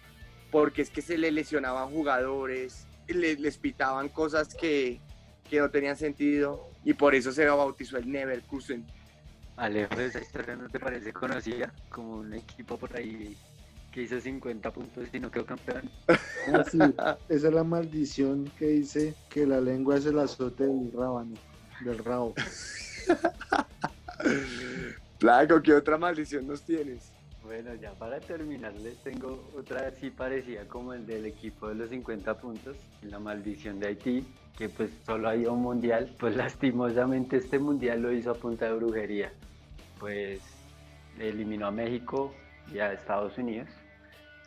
porque 0.50 0.83
es 0.83 0.90
que 0.90 1.02
se 1.02 1.18
le 1.18 1.31
lesionaban 1.33 1.90
jugadores 1.90 2.87
le- 3.09 3.37
les 3.37 3.59
pitaban 3.59 4.09
cosas 4.09 4.55
que 4.55 5.00
que 5.46 5.61
no 5.61 5.70
tenían 5.70 5.96
sentido 5.96 6.68
y 6.85 6.94
por 6.94 7.14
eso 7.14 7.32
se 7.32 7.46
bautizó 7.46 7.98
el 7.98 8.11
Neverkusen. 8.11 8.85
Alejo, 9.56 9.98
esa 10.00 10.20
historia 10.20 10.56
no 10.56 10.68
te 10.68 10.78
parece 10.78 11.12
conocida 11.12 11.72
como 11.88 12.16
un 12.16 12.35
equipo 12.35 12.76
por 12.76 12.94
ahí 12.94 13.37
que 13.90 14.02
hizo 14.02 14.20
50 14.20 14.70
puntos 14.70 15.09
y 15.11 15.18
no 15.18 15.30
quedó 15.30 15.46
campeón. 15.46 15.90
Ah, 16.09 16.64
sí, 16.70 16.78
esa 17.30 17.48
es 17.48 17.54
la 17.54 17.64
maldición 17.64 18.50
que 18.59 18.66
dice 18.66 19.14
que 19.30 19.46
la 19.46 19.61
lengua 19.61 19.96
es 19.96 20.04
el 20.04 20.18
azote 20.18 20.64
del 20.64 20.92
rábano, 20.92 21.37
del 21.82 22.04
rabo. 22.04 22.35
Placo, 25.18 25.62
¿qué 25.62 25.72
otra 25.72 25.96
maldición 25.96 26.46
nos 26.46 26.62
tienes? 26.62 27.11
Bueno, 27.46 27.74
ya 27.74 27.92
para 27.92 28.18
terminar 28.18 28.74
les 28.74 28.96
tengo 29.04 29.48
otra 29.56 29.87
así 29.87 30.11
parecida 30.11 30.64
como 30.66 30.92
el 30.92 31.06
del 31.06 31.26
equipo 31.26 31.68
de 31.68 31.76
los 31.76 31.90
50 31.90 32.38
puntos, 32.38 32.76
la 33.02 33.20
maldición 33.20 33.78
de 33.78 33.87
Haití, 33.87 34.26
que 34.59 34.68
pues 34.68 34.90
solo 35.06 35.28
hay 35.28 35.46
un 35.46 35.62
mundial, 35.62 36.12
pues 36.18 36.35
lastimosamente 36.37 37.37
este 37.37 37.61
mundial 37.61 38.02
lo 38.02 38.11
hizo 38.11 38.32
a 38.32 38.35
punta 38.35 38.66
de 38.66 38.74
brujería, 38.74 39.32
pues 40.00 40.40
eliminó 41.20 41.68
a 41.68 41.70
México 41.70 42.35
y 42.74 42.80
a 42.80 42.92
Estados 42.92 43.38
Unidos 43.38 43.68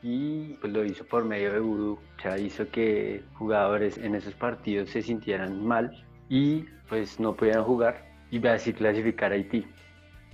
y 0.04 0.56
pues 0.56 0.74
lo 0.74 0.84
hizo 0.84 1.06
por 1.06 1.24
medio 1.24 1.54
de 1.54 1.60
vudú, 1.62 1.94
o 1.94 2.22
sea, 2.22 2.38
hizo 2.38 2.70
que 2.70 3.24
jugadores 3.36 3.98
en 3.98 4.16
esos 4.16 4.34
partidos 4.34 4.90
se 4.90 5.02
sintieran 5.02 5.66
mal 5.66 6.06
y 6.28 6.66
pues 6.90 7.18
no 7.18 7.34
pudieran 7.34 7.64
jugar 7.64 8.06
y 8.30 8.46
así 8.46 8.74
clasificar 8.74 9.32
a 9.32 9.36
Haití. 9.36 9.66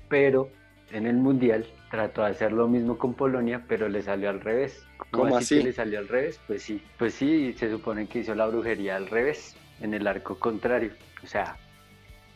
Pero 0.10 0.50
en 0.92 1.08
el 1.08 1.16
mundial 1.16 1.66
trató 1.92 2.24
de 2.24 2.30
hacer 2.32 2.52
lo 2.52 2.68
mismo 2.68 2.98
con 2.98 3.14
Polonia, 3.14 3.64
pero 3.68 3.88
le 3.90 4.02
salió 4.02 4.30
al 4.30 4.42
revés. 4.42 4.86
¿Cómo 5.12 5.38
así? 5.38 5.58
que 5.60 5.64
le 5.66 5.74
salió 5.74 6.00
al 6.00 6.08
revés? 6.08 6.40
Pues 6.48 6.64
sí, 6.64 6.82
pues 6.98 7.14
sí, 7.14 7.54
se 7.54 7.70
supone 7.70 8.08
que 8.08 8.20
hizo 8.20 8.36
la 8.36 8.48
brujería 8.48 8.96
al 8.96 9.08
revés, 9.08 9.56
en 9.82 9.94
el 9.94 10.08
arco 10.08 10.38
contrario. 10.38 10.92
O 11.24 11.28
sea, 11.28 11.58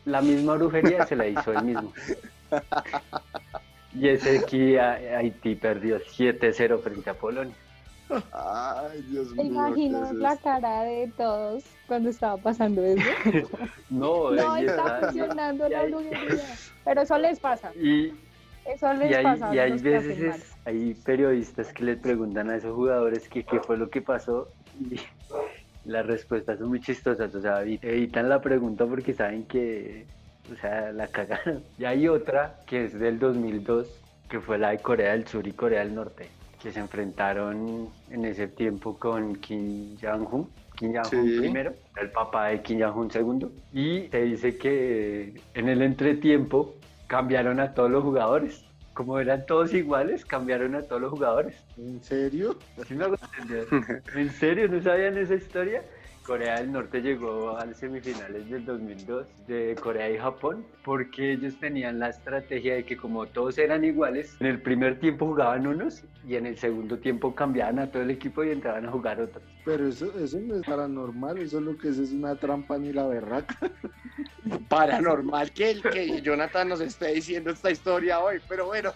la 0.05 0.21
misma 0.21 0.55
brujería 0.55 1.05
se 1.05 1.15
la 1.15 1.27
hizo 1.27 1.51
él 1.53 1.63
mismo. 1.63 1.93
Y 3.95 4.07
ese 4.07 4.37
aquí 4.39 4.77
Haití 4.77 5.55
perdió 5.55 5.99
7-0 5.99 6.79
frente 6.79 7.09
a 7.09 7.13
Polonia. 7.15 7.55
Ay, 8.31 9.01
Dios 9.09 9.29
¿Te 9.29 9.43
mío. 9.43 9.43
¿qué 9.43 9.47
imaginas 9.47 10.11
es 10.11 10.17
la 10.17 10.37
cara 10.37 10.83
de 10.83 11.11
todos 11.17 11.63
cuando 11.87 12.09
estaba 12.09 12.37
pasando 12.37 12.83
eso? 12.83 13.03
No, 13.89 14.31
No 14.31 14.55
está 14.57 14.59
está. 14.61 14.99
funcionando 15.07 15.69
la 15.69 15.83
brujería. 15.85 16.43
Pero 16.85 17.01
eso 17.01 17.17
les 17.17 17.39
pasa. 17.39 17.71
Y, 17.75 18.13
Eso 18.73 18.93
les 18.93 19.11
y 19.11 19.13
hay, 19.15 19.23
pasa. 19.23 19.49
a 19.49 19.55
y 19.55 19.59
hay 19.59 19.71
los 19.71 19.81
que 19.81 19.95
hacen 19.95 20.09
veces 20.09 20.35
es- 20.35 20.55
hay 20.65 20.93
periodistas 20.93 21.73
que 21.73 21.83
les 21.83 21.97
preguntan 21.97 22.49
a 22.49 22.55
esos 22.57 22.73
jugadores 22.75 23.27
que 23.29 23.43
qué 23.43 23.59
fue 23.59 23.77
lo 23.77 23.89
que 23.89 24.01
pasó 24.01 24.47
y 24.79 24.95
las 25.85 26.05
respuestas 26.05 26.59
son 26.59 26.69
muy 26.69 26.79
chistosas, 26.81 27.33
o 27.33 27.41
sea, 27.41 27.63
evi- 27.63 27.79
evitan 27.81 28.29
la 28.29 28.41
pregunta 28.41 28.85
porque 28.85 29.13
saben 29.13 29.43
que, 29.45 30.05
o 30.51 30.55
sea, 30.57 30.91
la 30.91 31.07
cagaron. 31.07 31.63
Y 31.77 31.85
hay 31.85 32.07
otra 32.07 32.59
que 32.67 32.85
es 32.85 32.99
del 32.99 33.17
2002, 33.19 33.87
que 34.29 34.39
fue 34.39 34.57
la 34.59 34.69
de 34.71 34.79
Corea 34.79 35.13
del 35.13 35.25
Sur 35.27 35.47
y 35.47 35.51
Corea 35.53 35.79
del 35.79 35.95
Norte, 35.95 36.27
que 36.61 36.71
se 36.71 36.79
enfrentaron 36.79 37.89
en 38.11 38.25
ese 38.25 38.47
tiempo 38.47 38.97
con 38.99 39.35
Kim 39.37 39.97
Jong-un. 39.99 40.47
Kim 40.75 40.93
Jong-un 40.93 41.27
Sí. 41.27 41.39
primero, 41.39 41.73
el 41.99 42.11
papá 42.11 42.47
de 42.49 42.61
Kim 42.61 42.79
Jong-un 42.81 43.09
segundo, 43.09 43.51
y 43.73 44.07
se 44.11 44.21
dice 44.23 44.57
que 44.57 45.33
en 45.55 45.69
el 45.69 45.81
entretiempo 45.81 46.75
cambiaron 47.09 47.59
a 47.59 47.73
todos 47.73 47.91
los 47.91 48.03
jugadores. 48.03 48.63
Como 48.93 49.19
eran 49.19 49.45
todos 49.45 49.73
iguales, 49.73 50.25
cambiaron 50.25 50.75
a 50.75 50.83
todos 50.83 51.01
los 51.01 51.11
jugadores. 51.11 51.55
¿En 51.77 52.01
serio? 52.03 52.57
¿Sí 52.87 52.93
me 52.93 53.05
hago 53.05 53.15
entender? 53.15 53.67
¿En 54.15 54.29
serio 54.29 54.67
no 54.67 54.81
sabían 54.81 55.17
esa 55.17 55.35
historia? 55.35 55.83
Corea 56.29 56.59
del 56.59 56.71
Norte 56.71 57.01
llegó 57.01 57.57
a 57.57 57.65
las 57.65 57.77
semifinales 57.77 58.47
del 58.51 58.63
2002 58.63 59.25
de 59.47 59.75
Corea 59.81 60.11
y 60.11 60.19
Japón 60.19 60.63
porque 60.83 61.31
ellos 61.31 61.55
tenían 61.59 61.97
la 61.97 62.09
estrategia 62.09 62.75
de 62.75 62.85
que 62.85 62.95
como 62.95 63.25
todos 63.25 63.57
eran 63.57 63.83
iguales, 63.83 64.37
en 64.39 64.45
el 64.45 64.61
primer 64.61 64.99
tiempo 64.99 65.25
jugaban 65.25 65.65
unos 65.65 66.03
y 66.27 66.35
en 66.35 66.45
el 66.45 66.55
segundo 66.55 66.99
tiempo 66.99 67.33
cambiaban 67.33 67.79
a 67.79 67.89
todo 67.89 68.03
el 68.03 68.11
equipo 68.11 68.43
y 68.43 68.51
entraban 68.51 68.85
a 68.85 68.91
jugar 68.91 69.19
otros. 69.19 69.43
Pero 69.65 69.87
eso, 69.87 70.13
eso 70.19 70.37
no 70.39 70.57
es 70.57 70.67
paranormal, 70.67 71.39
eso 71.39 71.59
lo 71.61 71.75
que 71.75 71.89
es 71.89 71.97
es 71.97 72.11
una 72.11 72.35
trampa 72.35 72.77
ni 72.77 72.93
la 72.93 73.07
berraca. 73.07 73.57
Paranormal 74.69 75.51
que, 75.51 75.71
el, 75.71 75.81
que 75.81 76.21
Jonathan 76.21 76.69
nos 76.69 76.81
esté 76.81 77.07
diciendo 77.07 77.49
esta 77.49 77.71
historia 77.71 78.19
hoy, 78.19 78.39
pero 78.47 78.67
bueno. 78.67 78.93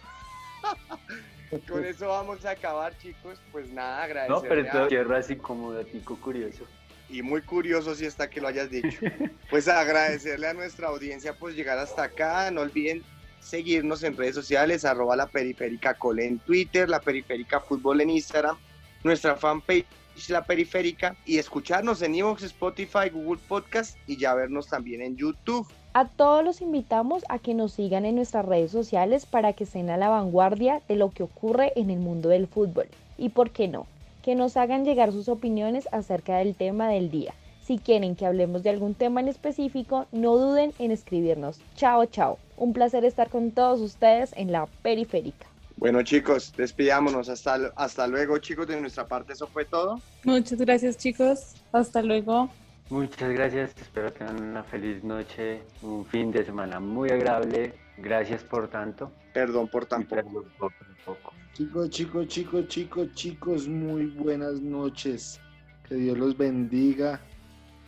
Con 1.67 1.83
eso 1.85 2.07
vamos 2.07 2.45
a 2.45 2.51
acabar, 2.51 2.97
chicos. 2.97 3.39
Pues 3.51 3.71
nada, 3.71 3.97
No, 3.97 4.03
agradecerle 4.03 4.69
pero 4.71 4.89
cierro 4.89 5.15
así 5.15 5.35
como 5.35 5.73
datico 5.73 6.15
curioso. 6.17 6.65
Y 7.09 7.21
muy 7.21 7.41
curioso 7.41 7.95
si 7.95 8.05
está 8.05 8.29
que 8.29 8.41
lo 8.41 8.47
hayas 8.47 8.69
dicho. 8.69 8.99
Pues 9.49 9.67
agradecerle 9.67 10.47
a 10.47 10.53
nuestra 10.53 10.87
audiencia 10.87 11.33
por 11.33 11.53
llegar 11.53 11.77
hasta 11.77 12.03
acá. 12.03 12.49
No 12.49 12.61
olviden 12.61 13.03
seguirnos 13.39 14.01
en 14.01 14.17
redes 14.17 14.33
sociales, 14.33 14.83
arroba 14.83 15.15
la 15.15 15.27
periférica 15.27 15.93
cole 15.93 16.25
en 16.25 16.39
Twitter, 16.39 16.89
la 16.89 16.99
periférica 16.99 17.59
fútbol 17.59 18.01
en 18.01 18.09
Instagram, 18.09 18.57
nuestra 19.03 19.35
fanpage 19.35 19.85
la 20.29 20.43
periférica 20.43 21.15
y 21.25 21.37
escucharnos 21.37 22.01
en 22.01 22.15
Evox, 22.15 22.43
Spotify, 22.43 23.09
Google 23.11 23.41
Podcast 23.47 23.97
y 24.07 24.17
ya 24.17 24.33
vernos 24.33 24.67
también 24.67 25.01
en 25.01 25.15
YouTube. 25.17 25.67
A 25.93 26.07
todos 26.07 26.43
los 26.43 26.61
invitamos 26.61 27.23
a 27.29 27.39
que 27.39 27.53
nos 27.53 27.73
sigan 27.73 28.05
en 28.05 28.15
nuestras 28.15 28.45
redes 28.45 28.71
sociales 28.71 29.25
para 29.25 29.53
que 29.53 29.63
estén 29.63 29.89
a 29.89 29.97
la 29.97 30.09
vanguardia 30.09 30.81
de 30.87 30.95
lo 30.95 31.11
que 31.11 31.23
ocurre 31.23 31.73
en 31.75 31.89
el 31.89 31.99
mundo 31.99 32.29
del 32.29 32.47
fútbol. 32.47 32.87
Y 33.17 33.29
por 33.29 33.51
qué 33.51 33.67
no, 33.67 33.85
que 34.23 34.33
nos 34.33 34.57
hagan 34.57 34.85
llegar 34.85 35.11
sus 35.11 35.29
opiniones 35.29 35.87
acerca 35.91 36.37
del 36.37 36.55
tema 36.55 36.87
del 36.89 37.11
día. 37.11 37.35
Si 37.61 37.77
quieren 37.77 38.15
que 38.15 38.25
hablemos 38.25 38.63
de 38.63 38.71
algún 38.71 38.95
tema 38.95 39.21
en 39.21 39.27
específico, 39.27 40.07
no 40.11 40.37
duden 40.37 40.73
en 40.79 40.91
escribirnos. 40.91 41.61
Chao, 41.75 42.05
chao. 42.05 42.39
Un 42.57 42.73
placer 42.73 43.05
estar 43.05 43.29
con 43.29 43.51
todos 43.51 43.79
ustedes 43.79 44.33
en 44.35 44.51
la 44.51 44.65
periférica. 44.81 45.47
Bueno 45.77 46.01
chicos, 46.03 46.53
despidámonos. 46.55 47.29
Hasta, 47.29 47.71
hasta 47.75 48.07
luego 48.07 48.37
chicos, 48.37 48.67
de 48.67 48.79
nuestra 48.79 49.05
parte 49.05 49.33
eso 49.33 49.47
fue 49.47 49.65
todo. 49.65 49.99
Muchas 50.23 50.59
gracias 50.59 50.97
chicos. 50.97 51.55
Hasta 51.71 52.01
luego. 52.01 52.49
Muchas 52.89 53.29
gracias, 53.31 53.73
espero 53.81 54.11
tengan 54.11 54.41
una 54.43 54.63
feliz 54.63 55.03
noche, 55.03 55.61
un 55.81 56.05
fin 56.05 56.31
de 56.31 56.45
semana 56.45 56.79
muy 56.79 57.09
agradable. 57.09 57.73
Gracias 57.97 58.43
por 58.43 58.67
tanto. 58.69 59.11
Perdón 59.33 59.67
por 59.67 59.83
y 59.83 59.85
tampoco. 59.87 60.15
perdón 60.15 60.45
por 60.59 60.71
poco. 61.05 61.33
Chicos, 61.53 61.87
chicos, 61.91 62.27
chicos, 62.27 62.67
chicos, 62.67 63.13
chicos, 63.13 63.67
muy 63.67 64.07
buenas 64.07 64.59
noches. 64.59 65.39
Que 65.87 65.93
Dios 65.95 66.17
los 66.17 66.35
bendiga 66.35 67.21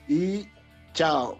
y 0.08 0.48
chao. 0.94 1.40